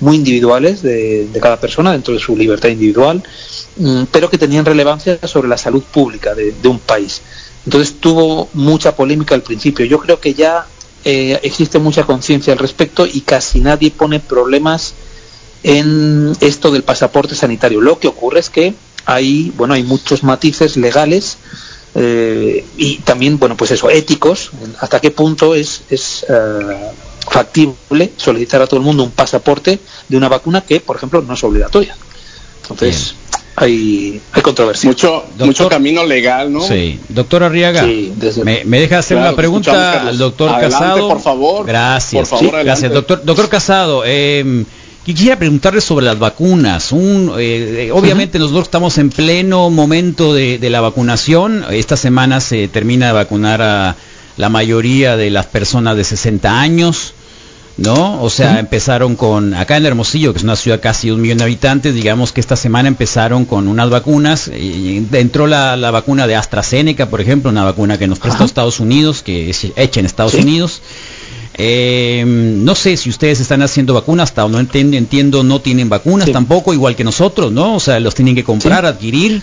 muy 0.00 0.16
individuales 0.16 0.82
de, 0.82 1.28
cada 1.40 1.58
persona 1.58 1.92
dentro 1.92 2.14
de 2.14 2.20
su 2.20 2.36
libertad 2.36 2.68
individual, 2.68 3.22
pero 4.10 4.28
que 4.30 4.38
tenían 4.38 4.64
relevancia 4.64 5.18
sobre 5.26 5.48
la 5.48 5.58
salud 5.58 5.82
pública 5.82 6.34
de, 6.34 6.68
un 6.68 6.78
país. 6.78 7.22
Entonces 7.64 8.00
tuvo 8.00 8.48
mucha 8.54 8.96
polémica 8.96 9.34
al 9.34 9.42
principio. 9.42 9.84
Yo 9.84 9.98
creo 10.00 10.20
que 10.20 10.34
ya 10.34 10.66
eh, 11.04 11.38
existe 11.42 11.78
mucha 11.78 12.04
conciencia 12.04 12.52
al 12.52 12.58
respecto 12.58 13.06
y 13.06 13.20
casi 13.20 13.60
nadie 13.60 13.90
pone 13.90 14.20
problemas 14.20 14.94
en 15.62 16.32
esto 16.40 16.70
del 16.70 16.82
pasaporte 16.82 17.34
sanitario. 17.34 17.80
Lo 17.80 17.98
que 17.98 18.08
ocurre 18.08 18.40
es 18.40 18.50
que 18.50 18.74
hay, 19.04 19.52
bueno, 19.56 19.74
hay 19.74 19.82
muchos 19.82 20.22
matices 20.22 20.76
legales 20.76 21.38
eh, 21.94 22.64
y 22.76 22.98
también, 22.98 23.38
bueno, 23.38 23.56
pues 23.56 23.70
eso, 23.70 23.90
éticos, 23.90 24.50
hasta 24.80 25.00
qué 25.00 25.10
punto 25.10 25.54
es, 25.54 25.82
uh, 26.28 27.30
factible 27.30 28.12
solicitar 28.16 28.62
a 28.62 28.66
todo 28.66 28.78
el 28.80 28.86
mundo 28.86 29.02
un 29.02 29.10
pasaporte 29.10 29.78
de 30.08 30.16
una 30.16 30.28
vacuna 30.28 30.62
que, 30.62 30.80
por 30.80 30.96
ejemplo, 30.96 31.22
no 31.22 31.34
es 31.34 31.44
obligatoria. 31.44 31.96
Entonces, 32.62 33.14
hay, 33.60 34.20
hay 34.32 34.42
controversia. 34.42 34.88
Mucho, 34.88 35.24
doctor, 35.30 35.46
mucho 35.46 35.68
camino 35.68 36.04
legal, 36.04 36.52
¿no? 36.52 36.60
Sí. 36.60 36.98
Doctor 37.08 37.42
Arriaga, 37.42 37.84
sí, 37.84 38.12
desde... 38.16 38.44
me, 38.44 38.64
me, 38.64 38.80
deja 38.80 38.98
hacer 38.98 39.16
claro, 39.16 39.30
una 39.30 39.36
pregunta 39.36 40.08
al 40.08 40.18
doctor 40.18 40.50
adelante, 40.50 40.78
Casado. 40.78 41.08
por 41.08 41.20
favor. 41.20 41.66
Gracias. 41.66 42.28
Por 42.28 42.38
favor, 42.38 42.58
sí, 42.58 42.64
gracias. 42.64 42.92
Doctor, 42.92 43.22
doctor 43.24 43.48
Casado, 43.48 44.02
eh, 44.06 44.64
quisiera 45.04 45.38
preguntarle 45.38 45.80
sobre 45.80 46.06
las 46.06 46.18
vacunas. 46.18 46.92
Un, 46.92 47.32
eh, 47.38 47.90
obviamente 47.92 48.38
uh 48.38 48.40
-huh. 48.40 48.44
nosotros 48.44 48.64
estamos 48.64 48.98
en 48.98 49.10
pleno 49.10 49.70
momento 49.70 50.34
de, 50.34 50.58
de, 50.58 50.70
la 50.70 50.80
vacunación. 50.80 51.64
Esta 51.70 51.96
semana 51.96 52.40
se 52.40 52.68
termina 52.68 53.08
de 53.08 53.12
vacunar 53.12 53.62
a 53.62 53.96
la 54.36 54.48
mayoría 54.48 55.16
de 55.16 55.30
las 55.30 55.46
personas 55.46 55.96
de 55.96 56.04
60 56.04 56.60
años. 56.60 57.14
¿No? 57.78 58.20
O 58.22 58.28
sea, 58.28 58.58
empezaron 58.58 59.16
con, 59.16 59.54
acá 59.54 59.76
en 59.76 59.86
Hermosillo, 59.86 60.32
que 60.32 60.38
es 60.38 60.44
una 60.44 60.56
ciudad 60.56 60.80
casi 60.80 61.06
de 61.06 61.14
un 61.14 61.22
millón 61.22 61.38
de 61.38 61.44
habitantes, 61.44 61.94
digamos 61.94 62.32
que 62.32 62.40
esta 62.40 62.56
semana 62.56 62.88
empezaron 62.88 63.44
con 63.44 63.68
unas 63.68 63.88
vacunas, 63.88 64.48
y 64.48 65.06
entró 65.12 65.46
la, 65.46 65.76
la 65.76 65.90
vacuna 65.90 66.26
de 66.26 66.34
AstraZeneca, 66.36 67.08
por 67.08 67.20
ejemplo, 67.20 67.50
una 67.50 67.64
vacuna 67.64 67.96
que 67.96 68.08
nos 68.08 68.18
prestó 68.18 68.44
Estados 68.44 68.80
Unidos, 68.80 69.22
que 69.22 69.50
es 69.50 69.66
hecha 69.76 70.00
en 70.00 70.06
Estados 70.06 70.32
¿Sí? 70.32 70.40
Unidos. 70.40 70.82
Eh, 71.60 72.22
no 72.24 72.76
sé 72.76 72.96
si 72.96 73.10
ustedes 73.10 73.40
están 73.40 73.62
haciendo 73.62 73.92
vacunas, 73.92 74.30
hasta 74.30 74.46
no 74.46 74.60
entiendo, 74.60 74.96
entiendo 74.96 75.42
no 75.42 75.60
tienen 75.60 75.88
vacunas 75.88 76.26
sí. 76.26 76.32
tampoco, 76.32 76.72
igual 76.72 76.94
que 76.94 77.02
nosotros, 77.02 77.50
¿no? 77.50 77.74
O 77.74 77.80
sea, 77.80 77.98
los 77.98 78.14
tienen 78.14 78.36
que 78.36 78.44
comprar, 78.44 78.82
sí. 78.82 78.86
adquirir. 78.86 79.42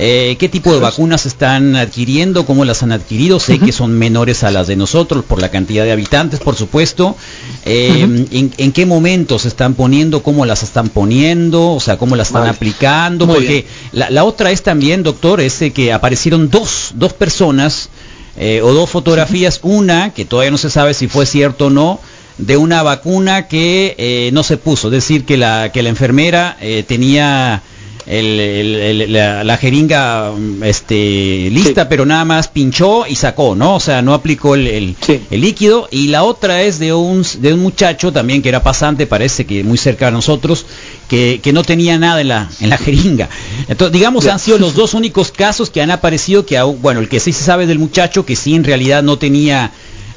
Eh, 0.00 0.36
¿Qué 0.38 0.48
tipo 0.48 0.72
de 0.72 0.78
vacunas 0.78 1.26
están 1.26 1.74
adquiriendo? 1.74 2.46
¿Cómo 2.46 2.64
las 2.64 2.84
han 2.84 2.92
adquirido? 2.92 3.40
Sé 3.40 3.54
uh 3.54 3.56
-huh. 3.56 3.64
que 3.66 3.72
son 3.72 3.98
menores 3.98 4.44
a 4.44 4.52
las 4.52 4.68
de 4.68 4.76
nosotros 4.76 5.24
por 5.24 5.40
la 5.40 5.50
cantidad 5.50 5.84
de 5.84 5.90
habitantes, 5.90 6.38
por 6.38 6.54
supuesto. 6.54 7.16
Eh, 7.64 7.90
uh 7.90 8.06
-huh. 8.06 8.28
en, 8.30 8.52
en, 8.56 8.72
qué 8.72 8.86
momento 8.86 9.40
se 9.40 9.48
están 9.48 9.74
poniendo? 9.74 10.22
¿Cómo 10.22 10.46
las 10.46 10.62
están 10.62 10.90
poniendo? 10.90 11.72
O 11.72 11.80
sea, 11.80 11.98
¿cómo 11.98 12.14
las 12.14 12.28
están 12.28 12.42
vale. 12.42 12.54
aplicando? 12.54 13.26
Muy 13.26 13.34
Porque 13.34 13.66
la, 13.90 14.08
la, 14.10 14.22
otra 14.22 14.52
es 14.52 14.62
también, 14.62 15.02
doctor, 15.02 15.40
es 15.40 15.58
que 15.74 15.92
aparecieron 15.92 16.48
dos, 16.48 16.92
dos 16.94 17.12
personas 17.12 17.90
eh, 18.38 18.62
o 18.62 18.72
dos 18.72 18.88
fotografías, 18.88 19.60
una 19.62 20.10
que 20.14 20.24
todavía 20.24 20.50
no 20.50 20.58
se 20.58 20.70
sabe 20.70 20.94
si 20.94 21.08
fue 21.08 21.26
cierto 21.26 21.66
o 21.66 21.70
no, 21.70 22.00
de 22.38 22.56
una 22.56 22.82
vacuna 22.82 23.48
que 23.48 23.96
eh, 23.98 24.30
no 24.32 24.42
se 24.44 24.56
puso, 24.56 24.88
es 24.88 24.92
decir, 24.92 25.24
que 25.24 25.36
la, 25.36 25.72
que 25.72 25.82
la 25.82 25.88
enfermera 25.88 26.56
eh, 26.60 26.84
tenía 26.86 27.62
el, 28.08 28.40
el, 28.40 28.74
el, 28.74 29.12
la, 29.12 29.44
la, 29.44 29.56
jeringa 29.58 30.32
este, 30.62 31.50
lista, 31.50 31.82
sí. 31.82 31.86
pero 31.90 32.06
nada 32.06 32.24
más 32.24 32.48
pinchó 32.48 33.06
y 33.06 33.14
sacó, 33.16 33.54
¿no? 33.54 33.76
O 33.76 33.80
sea, 33.80 34.00
no 34.00 34.14
aplicó 34.14 34.54
el, 34.54 34.96
sí. 35.00 35.20
líquido. 35.30 35.88
Y 35.90 36.08
la 36.08 36.24
otra 36.24 36.62
es 36.62 36.78
de 36.78 36.94
un, 36.94 37.24
de 37.40 37.52
un 37.52 37.60
muchacho 37.60 38.10
también 38.10 38.40
que 38.40 38.48
era 38.48 38.62
pasante, 38.62 39.06
parece 39.06 39.44
que 39.44 39.62
muy 39.62 39.76
cerca 39.76 40.06
de 40.06 40.12
nosotros, 40.12 40.64
que, 41.08 41.40
que 41.42 41.52
no 41.52 41.62
tenía 41.62 41.98
nada 41.98 42.22
en 42.22 42.28
la, 42.28 42.48
en 42.60 42.70
la 42.70 42.78
jeringa. 42.78 43.28
Entonces, 43.68 43.92
digamos, 43.92 44.24
yeah. 44.24 44.32
han 44.32 44.38
sido 44.38 44.58
los 44.58 44.74
dos 44.74 44.94
únicos 44.94 45.30
casos 45.30 45.68
que 45.68 45.82
han 45.82 45.90
aparecido, 45.90 46.46
que 46.46 46.60
bueno, 46.62 47.00
el 47.00 47.10
que 47.10 47.20
sí 47.20 47.32
se 47.34 47.44
sabe 47.44 47.66
del 47.66 47.78
muchacho, 47.78 48.24
que 48.24 48.36
sí 48.36 48.54
en 48.54 48.64
realidad 48.64 49.02
no 49.02 49.18
tenía 49.18 49.70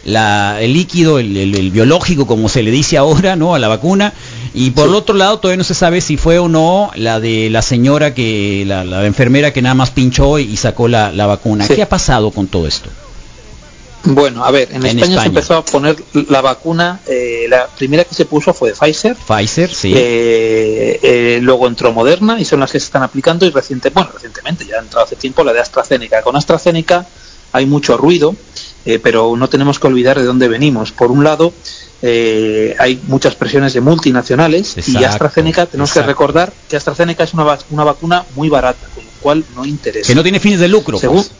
la, 0.05 0.61
el 0.61 0.73
líquido, 0.73 1.19
el, 1.19 1.35
el, 1.35 1.55
el, 1.55 1.71
biológico, 1.71 2.25
como 2.25 2.49
se 2.49 2.63
le 2.63 2.71
dice 2.71 2.97
ahora, 2.97 3.35
¿no? 3.35 3.53
A 3.53 3.59
la 3.59 3.67
vacuna. 3.67 4.13
Y 4.53 4.71
por 4.71 4.85
sí. 4.85 4.89
el 4.89 4.95
otro 4.95 5.15
lado, 5.15 5.39
todavía 5.39 5.57
no 5.57 5.63
se 5.63 5.73
sabe 5.73 6.01
si 6.01 6.17
fue 6.17 6.39
o 6.39 6.49
no 6.49 6.91
la 6.95 7.19
de 7.19 7.49
la 7.49 7.61
señora 7.61 8.13
que, 8.13 8.63
la, 8.67 8.83
la 8.83 9.05
enfermera 9.05 9.53
que 9.53 9.61
nada 9.61 9.75
más 9.75 9.91
pinchó 9.91 10.39
y 10.39 10.57
sacó 10.57 10.87
la, 10.87 11.11
la 11.11 11.25
vacuna. 11.25 11.65
Sí. 11.65 11.75
¿Qué 11.75 11.83
ha 11.83 11.89
pasado 11.89 12.31
con 12.31 12.47
todo 12.47 12.67
esto? 12.67 12.89
Bueno, 14.03 14.43
a 14.43 14.49
ver, 14.49 14.69
en, 14.71 14.77
en 14.77 14.97
España, 14.97 15.03
España, 15.03 15.21
se 15.21 15.27
empezó 15.27 15.55
a 15.57 15.63
poner 15.63 15.95
la 16.27 16.41
vacuna, 16.41 16.99
eh, 17.05 17.45
la 17.47 17.67
primera 17.67 18.03
que 18.03 18.15
se 18.15 18.25
puso 18.25 18.51
fue 18.51 18.69
de 18.69 18.75
Pfizer. 18.75 19.15
Pfizer, 19.15 19.71
sí. 19.71 19.93
Eh, 19.95 20.99
eh, 21.03 21.39
luego 21.39 21.67
entró 21.67 21.91
Moderna 21.93 22.39
y 22.39 22.45
son 22.45 22.61
las 22.61 22.71
que 22.71 22.79
se 22.79 22.85
están 22.85 23.03
aplicando 23.03 23.45
y 23.45 23.51
reciente, 23.51 23.91
bueno, 23.91 24.09
recientemente, 24.11 24.65
ya 24.65 24.77
ha 24.77 24.81
entrado 24.81 25.05
hace 25.05 25.15
tiempo 25.15 25.43
la 25.43 25.53
de 25.53 25.59
AstraZeneca. 25.59 26.23
Con 26.23 26.35
AstraZeneca 26.35 27.05
hay 27.51 27.67
mucho 27.67 27.95
ruido, 27.95 28.35
eh, 28.85 28.97
pero 28.97 29.35
no 29.37 29.47
tenemos 29.49 29.77
que 29.77 29.85
olvidar 29.85 30.17
de 30.17 30.25
dónde 30.25 30.47
venimos. 30.47 30.91
Por 30.91 31.11
un 31.11 31.23
lado, 31.23 31.53
eh, 32.01 32.75
hay 32.79 32.99
muchas 33.07 33.35
presiones 33.35 33.73
de 33.73 33.81
multinacionales 33.81 34.77
exacto, 34.77 34.99
y 34.99 35.03
AstraZeneca, 35.03 35.65
tenemos 35.67 35.89
exacto. 35.91 36.07
que 36.07 36.11
recordar 36.11 36.53
que 36.67 36.75
AstraZeneca 36.75 37.23
es 37.23 37.33
una, 37.33 37.57
una, 37.69 37.83
vacuna 37.83 38.25
muy 38.35 38.49
barata, 38.49 38.87
con 38.95 39.03
lo 39.05 39.11
cual 39.21 39.45
no 39.55 39.65
interesa. 39.65 40.07
Que 40.07 40.15
no 40.15 40.23
tiene 40.23 40.39
fines 40.39 40.59
de 40.59 40.67
lucro. 40.67 40.97
Según, 40.97 41.17
pues. 41.17 41.31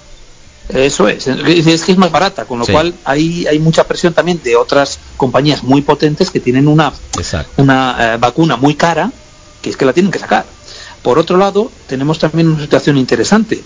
Eso 0.69 1.07
es, 1.07 1.27
es 1.27 1.83
que 1.83 1.91
es 1.91 1.97
más 1.97 2.11
barata, 2.11 2.45
con 2.45 2.59
lo 2.59 2.65
sí. 2.65 2.71
cual 2.71 2.93
hay, 3.03 3.45
hay 3.47 3.59
mucha 3.59 3.85
presión 3.85 4.13
también 4.13 4.39
de 4.43 4.55
otras 4.55 4.99
compañías 5.17 5.63
muy 5.63 5.81
potentes 5.81 6.29
que 6.29 6.39
tienen 6.39 6.67
una, 6.67 6.93
una 7.57 8.13
eh, 8.13 8.17
vacuna 8.17 8.55
muy 8.55 8.75
cara, 8.75 9.11
que 9.61 9.71
es 9.71 9.77
que 9.77 9.85
la 9.85 9.93
tienen 9.93 10.11
que 10.11 10.19
sacar. 10.19 10.45
Por 11.01 11.17
otro 11.17 11.37
lado, 11.37 11.71
tenemos 11.87 12.19
también 12.19 12.49
una 12.49 12.61
situación 12.61 12.97
interesante 12.97 13.63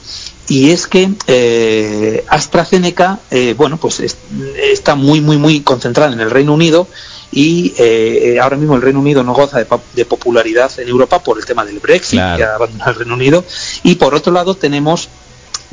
y 0.48 0.72
es 0.72 0.88
que 0.88 1.12
eh, 1.28 2.24
AstraZeneca, 2.30 3.20
eh, 3.30 3.54
bueno, 3.58 3.78
pues 3.78 4.00
es, 4.00 4.18
está 4.58 4.96
muy, 4.96 5.20
muy, 5.20 5.38
muy 5.38 5.62
concentrada 5.62 6.14
en 6.14 6.20
el 6.20 6.32
Reino 6.32 6.54
Unido 6.54 6.88
y 7.32 7.74
eh, 7.78 8.38
ahora 8.42 8.56
mismo 8.56 8.76
el 8.76 8.82
Reino 8.82 9.00
Unido 9.00 9.24
no 9.24 9.34
goza 9.34 9.58
de, 9.58 9.68
de, 9.94 10.06
popularidad 10.06 10.72
en 10.80 10.88
Europa 10.88 11.22
por 11.22 11.38
el 11.38 11.46
tema 11.46 11.66
del 11.66 11.80
Brexit, 11.80 12.20
claro. 12.20 12.38
que 12.38 12.44
ha 12.44 12.56
abandonado 12.56 12.92
el 12.92 12.98
Reino 12.98 13.14
Unido, 13.16 13.44
y 13.84 13.96
por 13.96 14.16
otro 14.16 14.32
lado 14.32 14.56
tenemos 14.56 15.10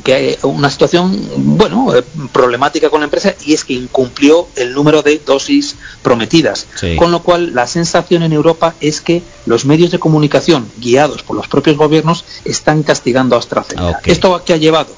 que 0.03 0.13
hay 0.13 0.37
una 0.43 0.69
situación, 0.69 1.17
bueno, 1.37 1.95
eh, 1.95 2.03
problemática 2.31 2.89
con 2.89 2.99
la 2.99 3.05
empresa 3.05 3.35
y 3.45 3.53
es 3.53 3.63
que 3.63 3.73
incumplió 3.73 4.47
el 4.55 4.73
número 4.73 5.01
de 5.01 5.19
dosis 5.25 5.75
prometidas. 6.01 6.67
Sí. 6.75 6.95
Con 6.97 7.11
lo 7.11 7.23
cual, 7.23 7.55
la 7.55 7.67
sensación 7.67 8.23
en 8.23 8.33
Europa 8.33 8.75
es 8.81 9.01
que 9.01 9.23
los 9.45 9.65
medios 9.65 9.91
de 9.91 9.99
comunicación, 9.99 10.69
guiados 10.77 11.23
por 11.23 11.37
los 11.37 11.47
propios 11.47 11.77
gobiernos, 11.77 12.25
están 12.43 12.83
castigando 12.83 13.35
a 13.35 13.39
AstraZeneca. 13.39 13.99
Okay. 13.99 14.13
¿Esto 14.13 14.35
a 14.35 14.43
qué 14.43 14.53
ha 14.53 14.57
llevado? 14.57 14.93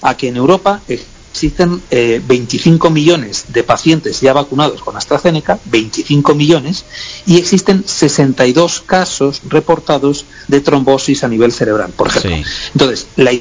A 0.00 0.16
que 0.16 0.28
en 0.28 0.36
Europa 0.36 0.80
existen 0.88 1.82
eh, 1.90 2.20
25 2.26 2.90
millones 2.90 3.46
de 3.48 3.62
pacientes 3.62 4.20
ya 4.20 4.32
vacunados 4.32 4.82
con 4.82 4.96
AstraZeneca, 4.96 5.58
25 5.66 6.34
millones, 6.34 6.84
y 7.26 7.36
existen 7.36 7.84
62 7.86 8.82
casos 8.86 9.42
reportados 9.48 10.24
de 10.48 10.60
trombosis 10.60 11.24
a 11.24 11.28
nivel 11.28 11.52
cerebral, 11.52 11.90
por 11.90 12.08
ejemplo. 12.08 12.36
Sí. 12.36 12.44
Entonces, 12.74 13.06
la 13.16 13.32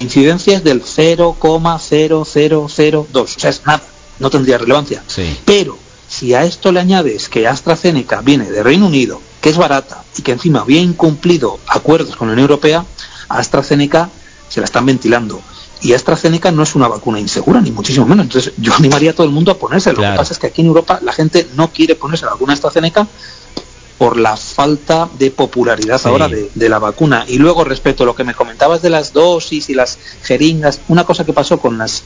incidencia 0.00 0.56
es 0.56 0.64
del 0.64 0.82
0,0002, 0.82 3.06
o 3.14 3.26
sea, 3.26 3.50
es 3.50 3.62
nada, 3.66 3.82
no 4.18 4.30
tendría 4.30 4.58
relevancia. 4.58 5.02
Sí. 5.06 5.38
Pero 5.44 5.78
si 6.08 6.34
a 6.34 6.44
esto 6.44 6.72
le 6.72 6.80
añades 6.80 7.28
que 7.28 7.46
AstraZeneca 7.46 8.20
viene 8.20 8.50
de 8.50 8.62
Reino 8.62 8.86
Unido, 8.86 9.20
que 9.40 9.50
es 9.50 9.56
barata 9.56 10.04
y 10.16 10.22
que 10.22 10.32
encima 10.32 10.60
había 10.60 10.80
incumplido 10.80 11.58
acuerdos 11.66 12.16
con 12.16 12.28
la 12.28 12.32
Unión 12.32 12.50
Europea, 12.50 12.84
a 13.28 13.38
AstraZeneca 13.38 14.10
se 14.48 14.60
la 14.60 14.64
están 14.64 14.86
ventilando. 14.86 15.40
Y 15.82 15.92
AstraZeneca 15.92 16.50
no 16.50 16.62
es 16.62 16.74
una 16.74 16.88
vacuna 16.88 17.20
insegura, 17.20 17.60
ni 17.60 17.70
muchísimo 17.70 18.06
menos. 18.06 18.24
Entonces 18.24 18.54
yo 18.56 18.72
animaría 18.74 19.10
a 19.10 19.14
todo 19.14 19.26
el 19.26 19.32
mundo 19.32 19.52
a 19.52 19.58
ponerse. 19.58 19.92
Claro. 19.92 20.08
Lo 20.08 20.14
que 20.14 20.18
pasa 20.18 20.32
es 20.32 20.38
que 20.38 20.46
aquí 20.46 20.62
en 20.62 20.68
Europa 20.68 20.98
la 21.02 21.12
gente 21.12 21.46
no 21.54 21.70
quiere 21.70 21.94
ponerse 21.94 22.24
la 22.24 22.32
vacuna 22.32 22.54
AstraZeneca 22.54 23.06
por 23.98 24.18
la 24.18 24.36
falta 24.36 25.08
de 25.18 25.30
popularidad 25.30 25.98
sí. 25.98 26.08
ahora 26.08 26.28
de, 26.28 26.50
de, 26.54 26.68
la 26.68 26.78
vacuna. 26.78 27.24
Y 27.26 27.38
luego, 27.38 27.64
respecto 27.64 28.02
a 28.02 28.06
lo 28.06 28.14
que 28.14 28.24
me 28.24 28.34
comentabas 28.34 28.82
de 28.82 28.90
las 28.90 29.12
dosis 29.12 29.70
y 29.70 29.74
las 29.74 29.98
jeringas, 30.22 30.80
una 30.88 31.04
cosa 31.04 31.24
que 31.24 31.32
pasó 31.32 31.58
con 31.58 31.78
las 31.78 32.02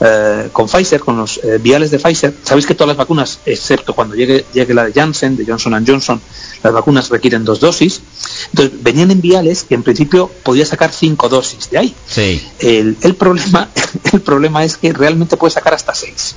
eh, 0.00 0.48
con 0.52 0.66
Pfizer, 0.66 1.00
con 1.00 1.16
los 1.16 1.38
eh, 1.44 1.58
viales 1.58 1.92
de 1.92 2.00
Pfizer, 2.00 2.34
sabéis 2.42 2.66
que 2.66 2.74
todas 2.74 2.88
las 2.88 2.96
vacunas, 2.96 3.38
excepto 3.46 3.94
cuando 3.94 4.16
llegue, 4.16 4.44
llegue 4.52 4.74
la 4.74 4.84
de 4.84 4.92
Janssen, 4.92 5.36
de 5.36 5.46
Johnson 5.46 5.84
Johnson, 5.86 6.20
las 6.64 6.72
vacunas 6.72 7.10
requieren 7.10 7.44
dos 7.44 7.60
dosis. 7.60 8.00
Entonces, 8.50 8.82
venían 8.82 9.12
en 9.12 9.20
viales 9.20 9.62
que 9.62 9.76
en 9.76 9.84
principio 9.84 10.28
podía 10.42 10.66
sacar 10.66 10.92
cinco 10.92 11.28
dosis 11.28 11.70
de 11.70 11.78
ahí. 11.78 11.94
Sí. 12.08 12.44
El, 12.58 12.96
el, 13.02 13.14
problema, 13.14 13.70
el 14.12 14.20
problema 14.20 14.64
es 14.64 14.76
que 14.76 14.92
realmente 14.92 15.36
puede 15.36 15.52
sacar 15.52 15.74
hasta 15.74 15.94
seis. 15.94 16.34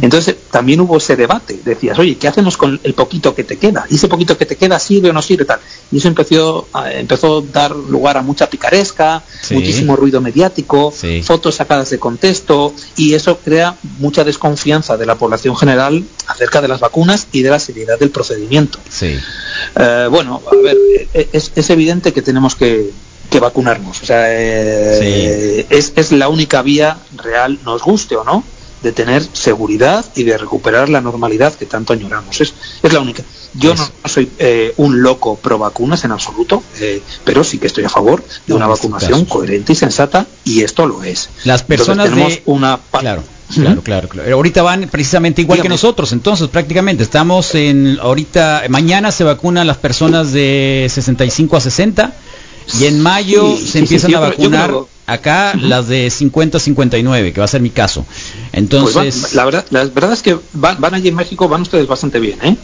Entonces 0.00 0.36
también 0.50 0.80
hubo 0.80 0.96
ese 0.96 1.16
debate. 1.16 1.60
Decías, 1.64 1.98
oye, 1.98 2.16
¿qué 2.16 2.28
hacemos 2.28 2.56
con 2.56 2.80
el 2.82 2.94
poquito 2.94 3.34
que 3.34 3.44
te 3.44 3.58
queda? 3.58 3.86
¿Y 3.90 3.96
ese 3.96 4.08
poquito 4.08 4.36
que 4.38 4.46
te 4.46 4.56
queda 4.56 4.78
sirve 4.78 5.10
o 5.10 5.12
no 5.12 5.22
sirve? 5.22 5.44
Tal. 5.44 5.60
Y 5.90 5.98
eso 5.98 6.08
empezó, 6.08 6.68
empezó 6.92 7.38
a 7.38 7.52
dar 7.52 7.76
lugar 7.76 8.16
a 8.16 8.22
mucha 8.22 8.48
picaresca, 8.48 9.22
muchísimo 9.50 9.96
ruido 9.96 10.20
mediático, 10.20 10.92
fotos 11.22 11.56
sacadas 11.56 11.90
de 11.90 11.98
contexto, 11.98 12.74
y 12.96 13.14
eso 13.14 13.38
crea 13.38 13.76
mucha 13.98 14.24
desconfianza 14.24 14.96
de 14.96 15.06
la 15.06 15.16
población 15.16 15.56
general 15.56 16.04
acerca 16.26 16.60
de 16.60 16.68
las 16.68 16.80
vacunas 16.80 17.28
y 17.32 17.42
de 17.42 17.50
la 17.50 17.58
seriedad 17.58 17.98
del 17.98 18.10
procedimiento. 18.10 18.78
Eh, 19.76 20.08
bueno, 20.10 20.40
a 20.50 20.56
ver, 20.62 20.76
es, 21.12 21.52
es 21.54 21.70
evidente 21.70 22.12
que 22.12 22.22
tenemos 22.22 22.54
que, 22.54 22.90
que 23.30 23.40
vacunarnos. 23.40 24.02
O 24.02 24.06
sea, 24.06 24.26
eh, 24.28 25.66
es, 25.68 25.92
es, 25.96 26.12
la 26.12 26.28
única 26.28 26.62
vía 26.62 26.98
real, 27.16 27.58
nos 27.64 27.82
guste 27.82 28.16
o 28.16 28.24
no, 28.24 28.44
de 28.82 28.92
tener 28.92 29.22
seguridad 29.32 30.04
y 30.14 30.24
de 30.24 30.36
recuperar 30.38 30.88
la 30.88 31.00
normalidad 31.00 31.54
que 31.54 31.66
tanto 31.66 31.92
añoramos. 31.92 32.40
Es, 32.40 32.54
es 32.82 32.92
la 32.92 33.00
única. 33.00 33.22
Yo 33.54 33.74
no 33.74 33.88
soy 34.06 34.30
eh, 34.38 34.72
un 34.78 35.02
loco 35.02 35.36
pro 35.36 35.58
vacunas 35.58 36.04
en 36.04 36.12
absoluto, 36.12 36.62
eh, 36.80 37.02
pero 37.24 37.44
sí 37.44 37.58
que 37.58 37.66
estoy 37.66 37.84
a 37.84 37.90
favor 37.90 38.24
de 38.46 38.54
una 38.54 38.66
este 38.72 38.88
vacunación 38.88 39.24
coherente 39.26 39.72
y 39.72 39.76
sensata, 39.76 40.26
y 40.44 40.62
esto 40.62 40.86
lo 40.86 41.04
es. 41.04 41.28
Las 41.44 41.62
personas 41.62 42.08
tenemos 42.10 42.40
una 42.46 42.78
claro. 42.90 43.22
Claro, 43.54 43.82
claro, 43.82 44.08
claro. 44.08 44.34
Ahorita 44.34 44.62
van 44.62 44.88
precisamente 44.88 45.42
igual 45.42 45.60
que 45.60 45.68
nosotros, 45.68 46.12
entonces 46.12 46.48
prácticamente 46.48 47.02
estamos 47.02 47.54
en 47.54 47.98
ahorita 48.00 48.62
mañana 48.70 49.12
se 49.12 49.24
vacunan 49.24 49.66
las 49.66 49.76
personas 49.76 50.32
de 50.32 50.86
65 50.88 51.56
a 51.56 51.60
60 51.60 52.14
y 52.80 52.86
en 52.86 53.00
mayo 53.00 53.56
se 53.56 53.80
empiezan 53.80 54.14
a 54.14 54.20
vacunar 54.20 54.72
acá 55.06 55.54
las 55.54 55.88
de 55.88 56.10
50 56.10 56.56
a 56.56 56.60
59, 56.60 57.32
que 57.32 57.40
va 57.40 57.44
a 57.44 57.48
ser 57.48 57.60
mi 57.60 57.70
caso. 57.70 58.06
Entonces, 58.52 59.20
pues 59.20 59.34
la 59.34 59.44
verdad 59.44 59.66
la 59.70 59.84
verdad 59.84 60.12
es 60.12 60.22
que 60.22 60.38
van, 60.52 60.80
van 60.80 60.94
allí 60.94 61.08
en 61.08 61.14
México 61.14 61.48
van 61.48 61.62
ustedes 61.62 61.86
bastante 61.86 62.18
bien, 62.18 62.38
¿eh? 62.42 62.56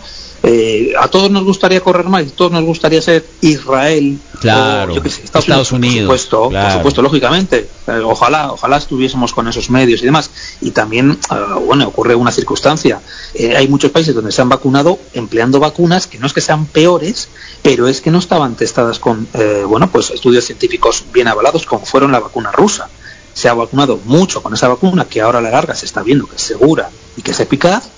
Eh, 0.44 0.92
a 0.98 1.08
todos 1.08 1.30
nos 1.30 1.44
gustaría 1.44 1.80
correr 1.80 2.06
más, 2.06 2.22
a 2.22 2.30
todos 2.30 2.52
nos 2.52 2.64
gustaría 2.64 3.02
ser 3.02 3.26
Israel, 3.40 4.18
claro, 4.40 4.94
Estados, 5.04 5.72
Unidos, 5.72 6.08
por 6.08 6.18
supuesto, 6.18 6.50
por 6.50 6.72
supuesto, 6.72 7.02
lógicamente. 7.02 7.68
Eh, 7.86 8.00
ojalá, 8.04 8.52
ojalá 8.52 8.76
estuviésemos 8.76 9.32
con 9.32 9.48
esos 9.48 9.70
medios 9.70 10.02
y 10.02 10.04
demás. 10.04 10.30
Y 10.60 10.70
también, 10.70 11.18
ah, 11.30 11.58
bueno, 11.64 11.88
ocurre 11.88 12.14
una 12.14 12.30
circunstancia. 12.30 13.00
Eh, 13.34 13.56
hay 13.56 13.68
muchos 13.68 13.90
países 13.90 14.14
donde 14.14 14.32
se 14.32 14.42
han 14.42 14.48
vacunado 14.48 14.98
empleando 15.14 15.60
vacunas 15.60 16.06
que 16.06 16.18
no 16.18 16.26
es 16.26 16.32
que 16.32 16.40
sean 16.40 16.66
peores, 16.66 17.28
pero 17.62 17.88
es 17.88 18.00
que 18.00 18.10
no 18.10 18.18
estaban 18.18 18.54
testadas 18.54 18.98
con, 18.98 19.28
bueno, 19.66 19.90
pues 19.90 20.10
estudios 20.10 20.44
científicos 20.44 21.04
bien 21.12 21.28
avalados, 21.28 21.66
como 21.66 21.84
fueron 21.84 22.12
la 22.12 22.20
vacuna 22.20 22.52
rusa. 22.52 22.88
Se 23.34 23.48
ha 23.48 23.54
vacunado 23.54 24.00
mucho 24.04 24.42
con 24.42 24.54
esa 24.54 24.68
vacuna 24.68 25.04
que 25.04 25.20
ahora 25.20 25.38
a 25.38 25.42
la 25.42 25.50
larga 25.50 25.74
se 25.74 25.86
está 25.86 26.02
viendo 26.02 26.26
que 26.26 26.36
es 26.36 26.42
segura 26.42 26.90
y 27.16 27.22
que 27.22 27.30
es 27.30 27.40
eficaz 27.40 27.88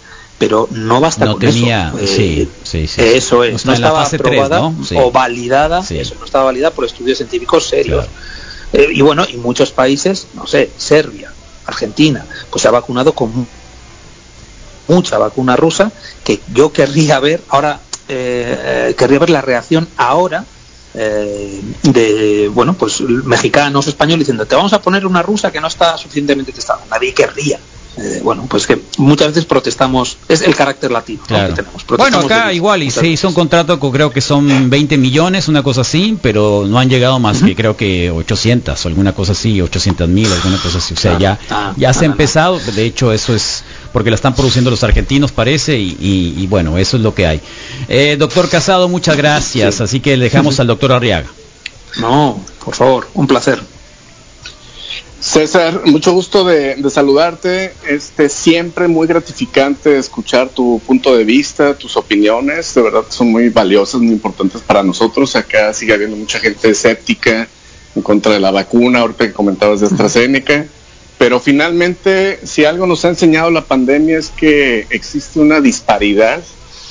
pero 0.40 0.66
no 0.70 1.02
basta 1.02 1.26
no 1.26 1.32
con 1.32 1.40
tenía, 1.42 1.92
eso. 2.00 2.14
sí, 2.14 2.48
sí, 2.62 2.86
sí, 2.86 3.02
Eso 3.02 3.44
es, 3.44 3.66
no, 3.66 3.74
estaba 3.74 4.02
aprobada 4.02 4.72
o 4.96 5.10
validada, 5.12 5.80
eso 5.80 6.14
no 6.18 6.24
estaba 6.24 6.44
validada 6.44 6.74
por 6.74 6.86
estudios 6.86 7.18
científicos 7.18 7.68
serios. 7.68 8.06
Eh, 8.72 8.88
y 8.90 9.02
bueno, 9.02 9.26
y 9.30 9.36
muchos 9.36 9.70
países, 9.70 10.28
no 10.32 10.46
sé, 10.46 10.70
Serbia, 10.78 11.30
Argentina, 11.66 12.24
pues 12.48 12.62
se 12.62 12.68
ha 12.68 12.70
vacunado 12.70 13.12
con 13.12 13.46
mucha 14.88 15.18
vacuna 15.18 15.56
rusa 15.56 15.92
que 16.24 16.40
yo 16.54 16.72
querría 16.72 17.20
ver 17.20 17.42
ahora 17.50 17.78
eh, 18.08 18.88
eh, 18.88 18.94
querría 18.96 19.18
ver 19.18 19.30
la 19.30 19.42
reacción 19.42 19.88
ahora 19.98 20.46
de 20.92 22.50
bueno 22.52 22.74
pues 22.74 23.00
mexicanos 23.00 23.86
españoles 23.86 24.20
diciendo 24.20 24.46
te 24.46 24.56
vamos 24.56 24.72
a 24.72 24.82
poner 24.82 25.06
una 25.06 25.22
rusa 25.22 25.52
que 25.52 25.60
no 25.60 25.68
está 25.68 25.96
suficientemente 25.96 26.50
testada 26.50 26.84
nadie 26.90 27.14
querría 27.14 27.60
eh, 28.20 28.22
bueno, 28.22 28.46
pues 28.48 28.66
que 28.66 28.80
muchas 28.98 29.28
veces 29.28 29.44
protestamos, 29.44 30.18
es 30.28 30.42
el 30.42 30.54
carácter 30.54 30.90
latino 30.90 31.22
que 31.26 31.34
tenemos. 31.34 31.84
Bueno, 31.86 32.20
acá 32.20 32.52
igual, 32.52 32.82
y 32.82 32.90
se 32.90 33.06
hizo 33.06 33.28
un 33.28 33.34
contrato 33.34 33.78
con 33.80 33.90
creo 33.90 34.10
que 34.10 34.20
son 34.20 34.70
20 34.70 34.98
millones, 34.98 35.48
una 35.48 35.62
cosa 35.62 35.80
así, 35.80 36.16
pero 36.20 36.64
no 36.66 36.78
han 36.78 36.88
llegado 36.88 37.18
más 37.18 37.42
que 37.42 37.54
creo 37.56 37.76
que 37.76 38.10
800 38.10 38.84
o 38.84 38.88
alguna 38.88 39.12
cosa 39.12 39.32
así, 39.32 39.60
800 39.60 40.08
mil, 40.08 40.30
alguna 40.30 40.58
cosa 40.58 40.78
así. 40.78 40.94
O 40.94 40.96
sea, 40.96 41.18
ya, 41.18 41.38
ah, 41.50 41.72
ya 41.76 41.92
se 41.92 42.04
ha 42.04 42.06
empezado, 42.06 42.58
de 42.58 42.84
hecho 42.84 43.12
eso 43.12 43.34
es 43.34 43.64
porque 43.92 44.10
la 44.10 44.16
están 44.16 44.34
produciendo 44.34 44.70
los 44.70 44.84
argentinos 44.84 45.32
parece, 45.32 45.78
y, 45.78 46.46
bueno, 46.48 46.78
eso 46.78 46.96
es 46.96 47.02
lo 47.02 47.14
que 47.14 47.26
hay. 47.26 47.40
Eh, 47.88 48.16
doctor 48.18 48.48
Casado, 48.48 48.88
muchas 48.88 49.16
gracias, 49.16 49.80
así 49.80 50.00
que 50.00 50.16
le 50.16 50.24
dejamos 50.24 50.60
al 50.60 50.66
doctor 50.66 50.92
Arriaga. 50.92 51.28
No, 51.98 52.40
por 52.64 52.74
favor, 52.74 53.08
un 53.14 53.26
placer. 53.26 53.60
César, 55.20 55.82
mucho 55.84 56.12
gusto 56.12 56.44
de, 56.44 56.82
saludarte. 56.88 57.74
Este 57.86 58.30
siempre 58.30 58.88
muy 58.88 59.06
gratificante 59.06 59.98
escuchar 59.98 60.48
tu 60.48 60.80
punto 60.86 61.14
de 61.14 61.24
vista, 61.24 61.74
tus 61.74 61.98
opiniones. 61.98 62.74
De 62.74 62.80
verdad 62.80 63.04
son 63.10 63.30
muy 63.30 63.50
valiosas, 63.50 64.00
muy 64.00 64.14
importantes 64.14 64.62
para 64.62 64.82
nosotros. 64.82 65.36
Acá 65.36 65.74
sigue 65.74 65.92
habiendo 65.92 66.16
mucha 66.16 66.38
gente 66.38 66.70
escéptica 66.70 67.46
en 67.94 68.02
contra 68.02 68.32
de 68.32 68.40
la 68.40 68.50
vacuna. 68.50 69.00
Ahorita 69.00 69.26
que 69.26 69.34
comentabas 69.34 69.80
de 69.80 69.86
AstraZeneca. 69.86 70.66
Pero 71.18 71.38
finalmente, 71.38 72.40
si 72.44 72.64
algo 72.64 72.86
nos 72.86 73.04
ha 73.04 73.08
enseñado 73.08 73.50
la 73.50 73.66
pandemia 73.66 74.16
es 74.16 74.30
que 74.30 74.86
existe 74.88 75.38
una 75.38 75.60
disparidad 75.60 76.42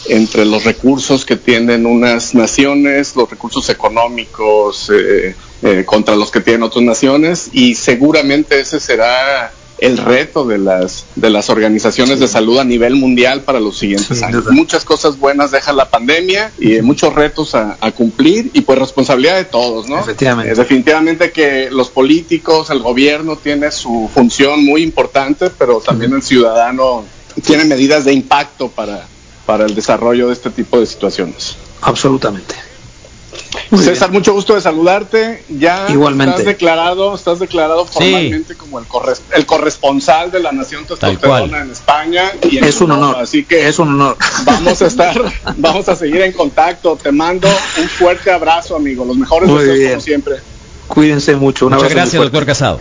entre 0.08 0.46
los 0.46 0.65
recursos 0.65 1.26
que 1.26 1.36
tienen 1.36 1.88
unas 1.88 2.36
naciones, 2.36 3.15
los 3.15 3.28
recursos 3.28 3.70
económicos, 3.70 4.92
eh, 4.94 5.34
eh, 5.62 5.84
contra 5.86 6.15
los 6.15 6.32
que 6.32 6.41
tienen 6.41 6.63
otras 6.63 6.84
naciones 6.84 7.50
y 7.52 7.76
seguramente 7.76 8.60
ese 8.60 8.80
será 8.80 9.52
el 9.82 9.98
reto 9.98 10.45
de 10.45 10.58
las 10.58 11.06
de 11.15 11.30
las 11.30 11.50
organizaciones 11.50 12.19
de 12.19 12.28
salud 12.28 12.60
a 12.60 12.63
nivel 12.63 12.95
mundial 12.95 13.41
para 13.41 13.60
los 13.60 13.78
siguientes 13.78 14.22
años. 14.24 14.45
Muchas 14.52 14.84
cosas 14.84 15.17
buenas 15.17 15.52
deja 15.52 15.74
la 15.74 15.89
pandemia 15.89 16.52
y 16.60 16.82
muchos 16.82 17.13
retos 17.13 17.56
a, 17.56 17.78
cumplir 17.95 18.52
y 18.54 18.62
pues 18.62 18.78
responsabilidad 18.78 19.36
de 19.36 19.45
todos, 19.45 19.89
¿no? 19.89 20.00
Efectivamente. 20.00 20.54
definitivamente 20.54 21.32
que 21.32 21.69
los 21.72 21.89
políticos, 21.89 22.69
el 22.69 22.80
gobierno 22.80 23.36
tiene 23.36 23.72
su 23.72 24.10
función 24.13 24.63
muy 24.63 24.84
importante, 24.84 25.50
pero 25.50 25.80
también 25.80 26.13
el 26.13 26.22
ciudadano 26.22 27.04
tiene 27.43 27.65
medidas 27.65 28.06
de 28.06 28.13
impacto 28.13 28.69
para, 28.69 29.08
para 29.45 29.65
el 29.65 29.76
desarrollo 29.76 30.28
de 30.28 30.34
este 30.34 30.50
tipo 30.50 30.80
de 30.80 30.86
situaciones. 30.86 31.56
Absolutamente. 31.82 32.68
César, 33.77 34.12
mucho 34.12 34.34
gusto 34.34 34.55
de 34.55 34.62
saludarte. 34.62 35.43
Ya 35.49 35.88
estás 35.88 36.45
declarado, 36.45 37.15
estás 37.15 37.39
declarado 37.39 37.86
formalmente 37.86 38.55
como 38.55 38.79
el, 38.79 38.86
el, 39.36 39.45
corresponsal 39.45 40.32
de 40.32 40.39
la 40.39 40.51
Nación 40.51 40.86
Testosterona 40.86 41.62
en 41.62 41.71
España. 41.71 42.32
Y 42.49 42.58
es 42.58 42.82
un 42.82 42.91
honor, 42.91 43.17
así 43.19 43.45
que 43.45 43.67
es 43.67 43.77
un 43.77 43.89
honor. 43.89 44.17
Vamos 44.43 44.82
a 44.82 44.88
estar, 44.88 45.21
vamos 45.58 45.88
a 45.88 45.95
seguir 45.95 46.21
en 46.21 46.32
contacto. 46.32 46.95
Te 46.95 47.12
mando 47.12 47.47
un 47.77 47.88
fuerte 47.88 48.32
abrazo, 48.32 48.75
amigo. 48.75 49.05
Los 49.05 49.17
mejores 49.17 49.49
deseos 49.49 49.89
como 49.89 50.01
siempre. 50.01 50.36
Cuídense 50.88 51.36
mucho. 51.36 51.69
Muchas 51.69 51.89
gracias, 51.93 52.21
doctor 52.21 52.45
Casado. 52.45 52.79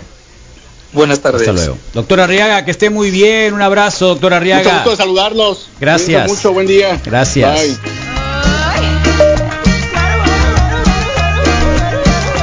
Buenas 0.92 1.20
tardes. 1.20 1.42
Hasta 1.42 1.52
luego. 1.52 1.76
Doctor 1.92 2.20
Arriaga, 2.20 2.64
que 2.64 2.70
esté 2.70 2.88
muy 2.88 3.10
bien. 3.10 3.52
Un 3.52 3.60
abrazo, 3.60 4.08
doctor 4.08 4.32
Arriaga. 4.32 4.62
Mucho 4.62 4.74
gusto 4.76 4.90
de 4.90 4.96
saludarlos. 4.96 5.68
Gracias. 5.78 6.30
mucho, 6.30 6.52
buen 6.52 6.66
día. 6.66 6.98
Gracias. 7.04 7.78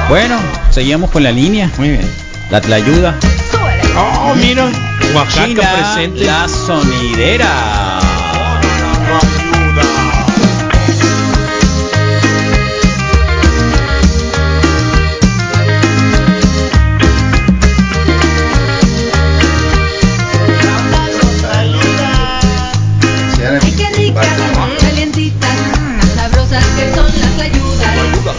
Bueno, 0.08 0.38
seguimos 0.70 1.10
con 1.10 1.24
la 1.24 1.32
línea. 1.32 1.72
Muy 1.78 1.90
bien. 1.90 2.10
La 2.52 2.76
ayuda. 2.76 3.18
Oh, 3.98 4.36
mira. 4.36 4.70
Oaxaca 5.16 5.94
presente. 5.96 6.26
La 6.26 6.48
sonidera. 6.48 7.96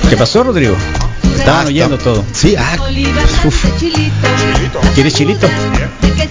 ¿Qué 0.09 0.17
pasó, 0.17 0.45
Rodrigo? 0.45 0.77
Estaban 1.47 1.69
oyendo 1.69 1.97
todo. 1.97 2.25
Sí, 2.33 2.57
ah. 2.59 2.77
¿Quieres 4.97 5.15
chilito? 5.15 5.49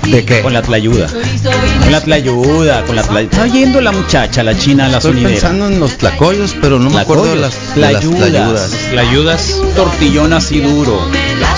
¿De 0.04 0.26
qué? 0.26 0.42
Con 0.42 0.52
la 0.52 0.62
tlayuda. 0.62 1.08
Con 1.08 1.92
la 1.94 2.02
tlayuda, 2.02 2.84
con 2.84 2.98
la 2.98 3.04
tlayuda. 3.04 3.32
Está 3.32 3.44
oyendo 3.44 3.80
la 3.80 3.94
muchacha, 3.94 4.44
la 4.44 4.58
china, 4.58 4.90
la 4.90 4.98
Estoy 4.98 5.24
pensando 5.24 5.68
en 5.68 5.80
los 5.80 5.98
tlacoyos, 5.98 6.58
pero 6.60 6.80
no 6.80 6.90
me 6.90 7.00
acuerdo 7.00 7.28
de 7.28 7.38
las 7.38 7.56
tlayudas. 7.76 8.72
Tlayudas. 8.92 9.62
Tortillón 9.78 10.34
así 10.34 10.60
duro. 10.60 11.00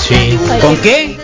Sí. 0.07 0.37
¿Con 0.61 0.77
qué? 0.77 1.17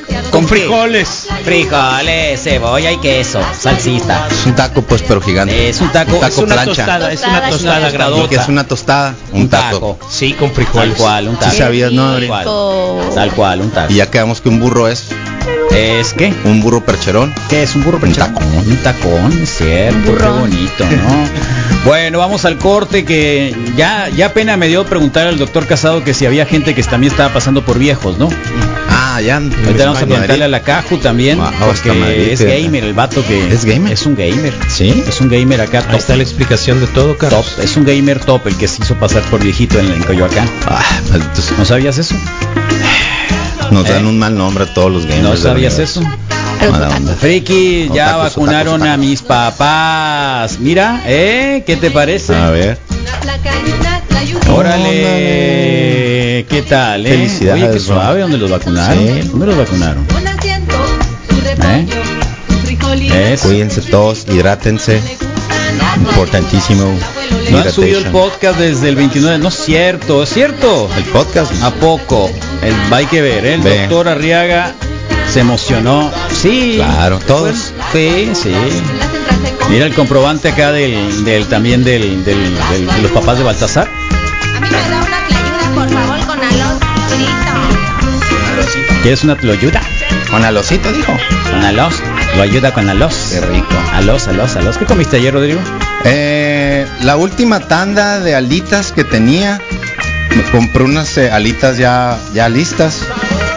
Con 0.43 0.49
frijoles. 0.49 1.27
Frijoles, 1.45 2.43
cebolla 2.43 2.91
y 2.91 2.97
queso, 2.97 3.39
salsita. 3.58 4.27
Es 4.29 4.45
un 4.45 4.53
taco, 4.53 4.82
pues, 4.82 5.01
pero 5.01 5.21
gigante. 5.21 5.69
Es 5.69 5.79
un 5.79 5.89
taco, 5.89 6.17
taco 6.17 6.25
es 6.25 6.38
una 6.38 6.56
plancha. 6.56 6.86
tostada, 6.86 7.13
es 7.13 7.23
una 7.23 7.49
tostada 7.49 8.27
que 8.27 8.36
es 8.36 8.47
una 8.49 8.67
tostada, 8.67 9.15
un, 9.32 9.47
taco. 9.47 9.97
Sí, 10.10 10.34
con 10.34 10.51
frijoles. 10.51 10.95
Tal 10.95 10.97
cual, 10.97 11.27
un 11.29 11.38
taco. 11.38 11.51
Sí 11.51 11.58
sabías, 11.58 11.93
¿no? 11.93 12.15
Tal 12.15 12.27
cual, 12.27 12.45
tal 13.15 13.32
cual, 13.32 13.62
un 13.62 13.71
taco. 13.71 13.93
Y 13.93 13.95
ya 13.95 14.12
quedamos 14.12 14.41
que 14.41 14.49
un 14.49 14.60
burro 14.60 14.89
es 14.89 15.08
¿Es 15.75 16.13
qué? 16.13 16.31
Un 16.45 16.62
burro 16.62 16.81
percherón. 16.86 17.33
¿Qué 17.49 17.63
es 17.63 17.75
un 17.75 17.83
burro 17.83 17.99
percherón? 17.99 18.29
Un 18.29 18.36
tacón. 18.36 18.67
Un 18.67 18.77
tacón, 18.77 19.47
cierto, 19.47 20.15
qué 20.17 20.25
bonito, 20.27 20.86
¿no? 20.86 21.27
bueno, 21.86 22.19
vamos 22.19 22.45
al 22.45 22.57
corte 22.59 23.03
que 23.05 23.55
ya, 23.75 24.07
ya 24.09 24.33
pena 24.33 24.55
me 24.55 24.67
dio 24.67 24.86
preguntar 24.86 25.25
al 25.27 25.38
doctor 25.39 25.65
Casado 25.65 26.03
que 26.03 26.13
si 26.13 26.25
había 26.27 26.45
gente 26.45 26.75
que 26.75 26.83
también 26.83 27.12
estaba 27.12 27.33
pasando 27.33 27.65
por 27.65 27.79
viejos, 27.79 28.19
¿no? 28.19 28.29
Ah, 28.89 29.19
ya. 29.21 29.38
Ahorita 29.38 29.86
vamos 29.86 30.01
a 30.01 30.05
preguntarle 30.05 30.45
a 30.45 30.47
la 30.47 30.62
Caju 30.62 30.97
también, 30.97 31.39
Wow, 31.39 31.47
está 31.47 31.65
porque 31.65 31.93
Madrid, 31.93 32.27
es 32.29 32.41
gamer 32.43 32.83
el 32.83 32.93
vato 32.93 33.25
que 33.25 33.51
¿Es 33.51 33.65
gamer? 33.65 33.93
es 33.93 34.05
un 34.05 34.15
gamer, 34.15 34.53
¿Sí? 34.67 35.03
es 35.07 35.21
un 35.21 35.29
gamer 35.29 35.62
acá 35.62 35.83
Ahí 35.89 35.97
está 35.97 36.15
la 36.15 36.23
explicación 36.23 36.79
de 36.81 36.88
todo, 36.88 37.09
top, 37.09 37.17
Carlos. 37.17 37.57
es 37.62 37.75
un 37.77 37.86
gamer 37.86 38.19
top 38.19 38.45
el 38.47 38.55
que 38.57 38.67
se 38.67 38.83
hizo 38.83 38.95
pasar 38.95 39.23
por 39.23 39.41
viejito 39.41 39.79
en, 39.79 39.91
en 39.91 40.03
Coyoacán. 40.03 40.47
Ah, 40.67 40.83
malditos. 41.09 41.51
¿No 41.57 41.65
sabías 41.65 41.97
eso? 41.97 42.15
Nos 43.71 43.88
dan 43.88 44.06
¿Eh? 44.06 44.10
un 44.10 44.19
mal 44.19 44.36
nombre 44.38 44.65
a 44.65 44.73
todos 44.73 44.91
los 44.91 45.06
gamers. 45.06 45.23
¿No 45.23 45.36
sabías 45.38 45.80
eso? 45.80 46.02
Friki, 47.19 47.89
ya 47.93 48.17
Otakus, 48.17 48.36
vacunaron 48.36 48.76
otakus, 48.82 48.93
a 48.93 48.97
mis 48.97 49.21
papás. 49.21 50.60
Mira, 50.60 51.02
¿eh? 51.06 51.63
¿Qué 51.65 51.76
te 51.76 51.91
parece? 51.91 52.36
A 52.36 52.49
ver. 52.52 52.78
Órale, 54.49 56.45
¿qué 56.49 56.62
tal? 56.67 57.06
Eh? 57.06 57.10
Felicidades, 57.10 57.63
Oye, 57.63 57.73
qué 57.73 57.80
suave, 57.80 58.21
¿dónde 58.21 58.38
los 58.38 58.49
vacunaron? 58.52 58.97
Sí. 58.97 59.28
¿Dónde 59.30 59.45
los 59.47 59.58
vacunaron? 59.58 60.06
¿Eh? 61.63 63.34
Es- 63.34 63.41
Cuídense 63.41 63.82
todos, 63.82 64.26
hidrátense. 64.32 65.02
Importantísimo. 65.97 66.86
No 67.54 67.60
han 67.60 67.72
subido 67.74 68.00
el 68.00 68.06
podcast 68.08 68.60
desde 68.60 68.89
el 68.89 68.96
29. 68.96 69.38
No 69.39 69.48
es 69.50 69.56
cierto, 69.56 70.24
es 70.24 70.30
cierto. 70.30 70.89
El 70.98 71.04
podcast. 71.06 71.52
¿A 71.63 71.72
poco? 71.72 72.30
El, 72.62 72.74
hay 72.94 73.06
que 73.06 73.22
ver, 73.22 73.46
¿eh? 73.46 73.54
el 73.56 73.62
Ve. 73.62 73.80
doctor 73.82 74.08
Arriaga 74.10 74.74
se 75.32 75.39
emocionó. 75.42 76.12
Sí. 76.32 76.74
Claro, 76.78 77.20
todos. 77.20 77.72
Sí, 77.92 78.32
sí. 78.34 78.54
Mira 79.70 79.86
el 79.86 79.94
comprobante 79.94 80.50
acá 80.50 80.72
del, 80.72 81.24
del 81.26 81.46
también 81.48 81.84
del, 81.84 82.24
del- 82.26 82.56
del- 82.72 82.88
de 82.88 83.02
los 83.02 83.12
papás 83.12 83.38
de 83.38 83.44
Baltasar. 83.44 83.88
A 83.88 84.60
mí 84.60 84.68
me 84.70 84.89
da 84.89 85.02
una 85.02 85.28
tlayuda, 85.28 85.72
por 85.74 85.89
favor, 85.89 86.26
con 86.28 86.39
alos. 86.44 86.80
¿Quieres 89.02 89.24
una 89.24 89.36
lo 89.42 89.52
ayuda? 89.54 89.82
Con 90.30 90.44
alocito, 90.44 90.92
dijo. 90.92 91.13
Con 91.50 91.63
alos. 91.63 91.96
Lo 92.36 92.42
ayuda 92.44 92.74
con 92.74 92.89
alos. 92.89 93.30
Qué 93.32 93.42
rico. 93.42 93.76
Alos, 93.94 94.28
alos, 94.28 94.56
alos. 94.56 94.78
¿Qué 94.78 94.86
comiste 94.86 95.18
ayer, 95.18 95.34
Rodrigo? 95.34 95.60
Eh, 96.06 96.86
la 97.04 97.16
última 97.16 97.60
tanda 97.62 98.20
de 98.20 98.36
alitas 98.36 98.92
que 98.92 99.04
tenía, 99.04 99.60
me 100.36 100.44
compré 100.52 100.84
unas 100.84 101.18
eh, 101.18 101.32
alitas 101.32 101.78
ya, 101.78 102.18
ya 102.34 102.50
listas 102.50 103.00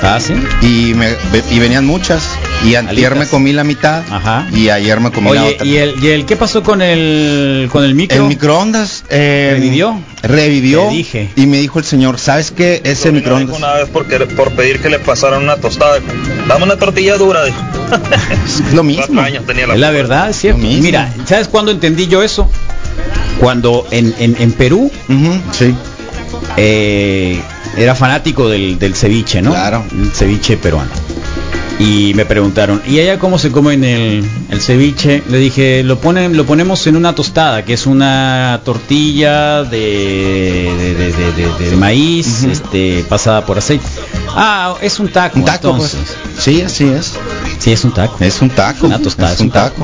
Ah, 0.03 0.19
sí. 0.21 0.35
y, 0.63 0.95
me, 0.95 1.09
y 1.51 1.59
venían 1.59 1.85
muchas. 1.87 2.36
Y 2.65 2.75
antier 2.75 3.13
Alitas. 3.13 3.19
me 3.19 3.27
comí 3.31 3.53
la 3.53 3.63
mitad 3.65 4.03
Ajá. 4.11 4.47
y 4.53 4.71
ayer 4.71 4.99
me 4.99 5.13
comí 5.13 5.33
la 5.33 5.45
otra. 5.45 5.65
¿y 5.67 5.77
el, 5.77 5.95
¿y 6.03 6.09
el 6.09 6.27
qué 6.27 6.37
pasó 6.37 6.63
con 6.65 6.83
el 6.83 7.69
con 7.71 7.85
el 7.85 7.95
micro? 7.95 8.17
El 8.23 8.25
microondas 8.29 9.05
eh, 9.09 9.51
¿Revivió? 9.55 10.01
Revivió. 10.23 10.89
Te 10.89 10.95
dije. 10.95 11.31
Y 11.37 11.47
me 11.47 11.59
dijo 11.59 11.79
el 11.79 11.85
señor, 11.85 12.19
¿sabes 12.19 12.51
qué? 12.51 12.81
Ese 12.85 13.13
microondas 13.13 13.57
una 13.57 13.75
vez 13.75 13.89
porque, 13.93 14.19
por 14.21 14.51
pedir 14.53 14.81
que 14.81 14.89
le 14.89 14.99
pasaran 14.99 15.43
una 15.43 15.57
tostada. 15.57 15.99
Dame 16.49 16.65
una 16.65 16.77
tortilla 16.77 17.17
dura, 17.17 17.45
dijo. 17.45 17.59
es 18.69 18.75
lo 18.75 18.83
mismo. 18.83 19.05
Cuatro 19.07 19.23
años 19.23 19.47
tenía 19.47 19.67
la 19.69 19.75
Es 19.75 19.81
la 19.81 19.91
verdad, 19.91 20.31
es 20.31 20.37
cierto. 20.37 20.61
Mira, 20.63 21.13
¿sabes 21.27 21.47
cuándo 21.49 21.71
entendí 21.71 22.09
yo 22.09 22.23
eso? 22.23 22.51
Cuando 23.39 23.87
en, 23.91 24.13
en, 24.19 24.35
en 24.41 24.53
Perú 24.53 24.91
sí. 25.53 25.73
eh, 26.57 27.41
era 27.77 27.95
fanático 27.95 28.49
del, 28.49 28.79
del 28.79 28.95
ceviche, 28.97 29.43
¿no? 29.43 29.51
Claro. 29.53 29.85
El 29.93 30.11
ceviche 30.11 30.57
peruano. 30.57 30.91
Y 31.79 32.15
me 32.15 32.25
preguntaron, 32.25 32.81
¿y 32.87 33.01
allá 33.01 33.19
cómo 33.19 33.39
se 33.39 33.53
come 33.53 33.75
en 33.75 33.85
el, 33.85 34.25
el 34.49 34.61
ceviche? 34.63 35.23
Le 35.29 35.37
dije, 35.39 35.83
lo 35.83 35.99
ponen, 35.99 36.35
lo 36.35 36.47
ponemos 36.47 36.87
en 36.87 36.97
una 36.97 37.15
tostada, 37.15 37.67
que 37.67 37.75
es 37.75 37.87
una 37.87 38.63
tortilla 38.65 39.63
de, 39.63 40.71
de, 40.79 41.13
de- 41.33 41.71
de- 41.71 41.77
maíz, 41.77 42.45
este, 42.45 43.05
pasada 43.07 43.45
por 43.45 43.59
aceite. 43.59 43.85
Ah, 44.29 44.75
es 44.81 44.99
un 45.01 45.09
taco. 45.09 45.39
Un 45.39 45.45
taco, 45.45 45.71
entonces. 45.71 46.17
pues. 46.25 46.36
Sí, 46.47 46.63
así 46.63 46.85
es. 46.85 47.15
Sí, 47.59 47.73
es 47.73 47.83
un 47.83 47.91
taco. 47.93 48.19
Es 48.21 48.41
un 48.41 48.51
taco. 48.51 48.87
Una 48.87 49.01
tostada, 49.01 49.33
es 49.33 49.41
un 49.41 49.51
taco. 49.51 49.83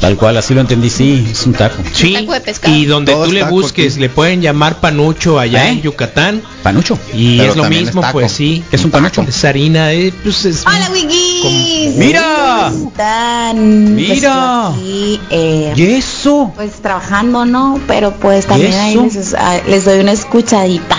Tal 0.00 0.16
cual, 0.16 0.38
así 0.38 0.54
lo 0.54 0.62
entendí, 0.62 0.88
sí, 0.88 1.28
es 1.30 1.44
un 1.44 1.52
taco. 1.52 1.82
Sí, 1.92 2.14
Taco 2.14 2.32
de 2.32 2.40
pescado. 2.40 2.74
y 2.74 2.86
donde 2.86 3.12
Todo 3.12 3.26
tú 3.26 3.32
le 3.32 3.44
busques, 3.44 3.92
aquí. 3.92 4.00
le 4.00 4.08
pueden 4.08 4.40
llamar 4.40 4.80
panucho 4.80 5.38
allá 5.38 5.66
¿Eh? 5.66 5.72
en 5.72 5.82
Yucatán. 5.82 6.40
Panucho. 6.62 6.98
Y 7.12 7.36
Pero 7.36 7.50
es 7.50 7.56
lo 7.58 7.64
mismo, 7.68 8.02
es 8.02 8.12
pues 8.12 8.32
sí. 8.32 8.64
¿Qué 8.70 8.76
es 8.76 8.84
un 8.86 8.90
panucho? 8.90 9.20
Es 9.28 9.44
harina, 9.44 9.92
eh, 9.92 10.10
pues 10.22 10.46
es 10.46 10.64
Hola, 10.66 10.88
Wiggy. 10.90 11.92
¡Mira! 11.98 12.72
están? 12.72 13.94
Mira. 13.94 14.70
Pues, 14.70 14.78
aquí, 14.80 15.20
eh, 15.28 15.74
¿Y 15.76 15.82
eso? 15.92 16.52
pues 16.56 16.72
trabajando, 16.80 17.44
¿no? 17.44 17.78
Pero 17.86 18.14
pues 18.14 18.46
también 18.46 18.72
ahí 18.72 18.96
les, 18.96 19.34
ah, 19.34 19.58
les 19.68 19.84
doy 19.84 20.00
una 20.00 20.12
escuchadita. 20.12 20.97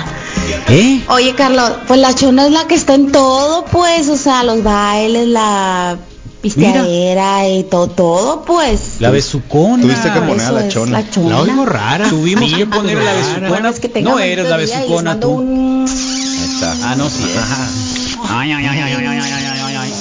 ¿Eh? 0.69 1.01
Oye, 1.09 1.33
Carlos, 1.35 1.71
pues 1.87 1.99
la 1.99 2.13
chona 2.15 2.45
es 2.45 2.51
la 2.51 2.67
que 2.67 2.75
está 2.75 2.93
en 2.95 3.11
todo, 3.11 3.65
pues, 3.65 4.07
o 4.09 4.17
sea, 4.17 4.43
los 4.43 4.63
bailes, 4.63 5.27
la 5.27 5.97
pisteadera 6.41 7.47
y 7.49 7.63
todo, 7.63 7.87
todo, 7.87 8.41
pues. 8.43 8.95
La 8.99 9.09
besucona. 9.11 9.81
Tuviste 9.81 10.11
que 10.11 10.19
poner 10.21 10.45
a 10.45 10.51
la 10.51 10.67
chona. 10.69 10.91
La 11.01 11.09
chona. 11.09 11.29
La 11.29 11.41
oigo 11.41 11.65
rara. 11.65 12.09
Tuvimos 12.09 12.53
que 12.53 12.65
poner 12.65 12.97
la 12.97 13.13
besucona. 13.13 13.49
Bueno, 13.49 13.69
es 13.69 13.79
que 13.79 14.01
No 14.01 14.19
eres 14.19 14.49
la 14.49 14.57
besucona 14.57 15.19
tú. 15.19 15.29
un- 15.31 15.85
está. 15.87 16.75
Ah, 16.83 16.95
no, 16.95 17.09
sí 17.09 17.23
es. 17.23 18.19
Ay, 18.29 18.51
ay, 18.51 18.65
ay, 18.65 18.79
ay, 18.79 18.93
ay, 18.93 19.05
ay, 19.05 19.07
ay, 19.07 19.21
ay, 19.33 19.61
ay, 19.65 19.75
ay. 19.75 19.93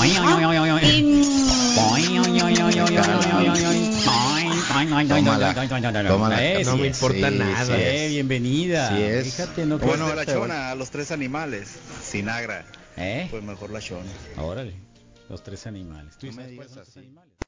Ay, 0.00 0.16
ay, 0.22 0.44
ay, 0.44 0.70
ay, 0.84 1.37
No 4.86 6.76
me 6.76 6.86
importa 6.88 7.30
sí, 7.30 7.38
nada. 7.38 7.64
sí 7.66 7.72
Eh, 7.72 8.06
es. 8.06 8.10
bienvenida. 8.12 8.88
Sí 8.90 9.02
es. 9.02 9.24
Fíjate, 9.34 9.66
no 9.66 9.78
Bueno, 9.78 10.14
la 10.14 10.26
chona, 10.26 10.70
a 10.70 10.74
los 10.74 10.90
tres 10.90 11.10
animales, 11.10 11.68
sin 12.02 12.28
agra, 12.28 12.64
¿Eh? 12.96 13.26
pues 13.30 13.42
mejor 13.42 13.70
la 13.70 13.80
chona. 13.80 14.10
Órale. 14.36 14.74
Los 15.28 15.42
tres 15.42 15.66
animales. 15.66 16.16
¿Tú 16.18 16.26
No 16.28 16.32
me 16.32 16.46
digas 16.46 16.76
así. 16.76 17.10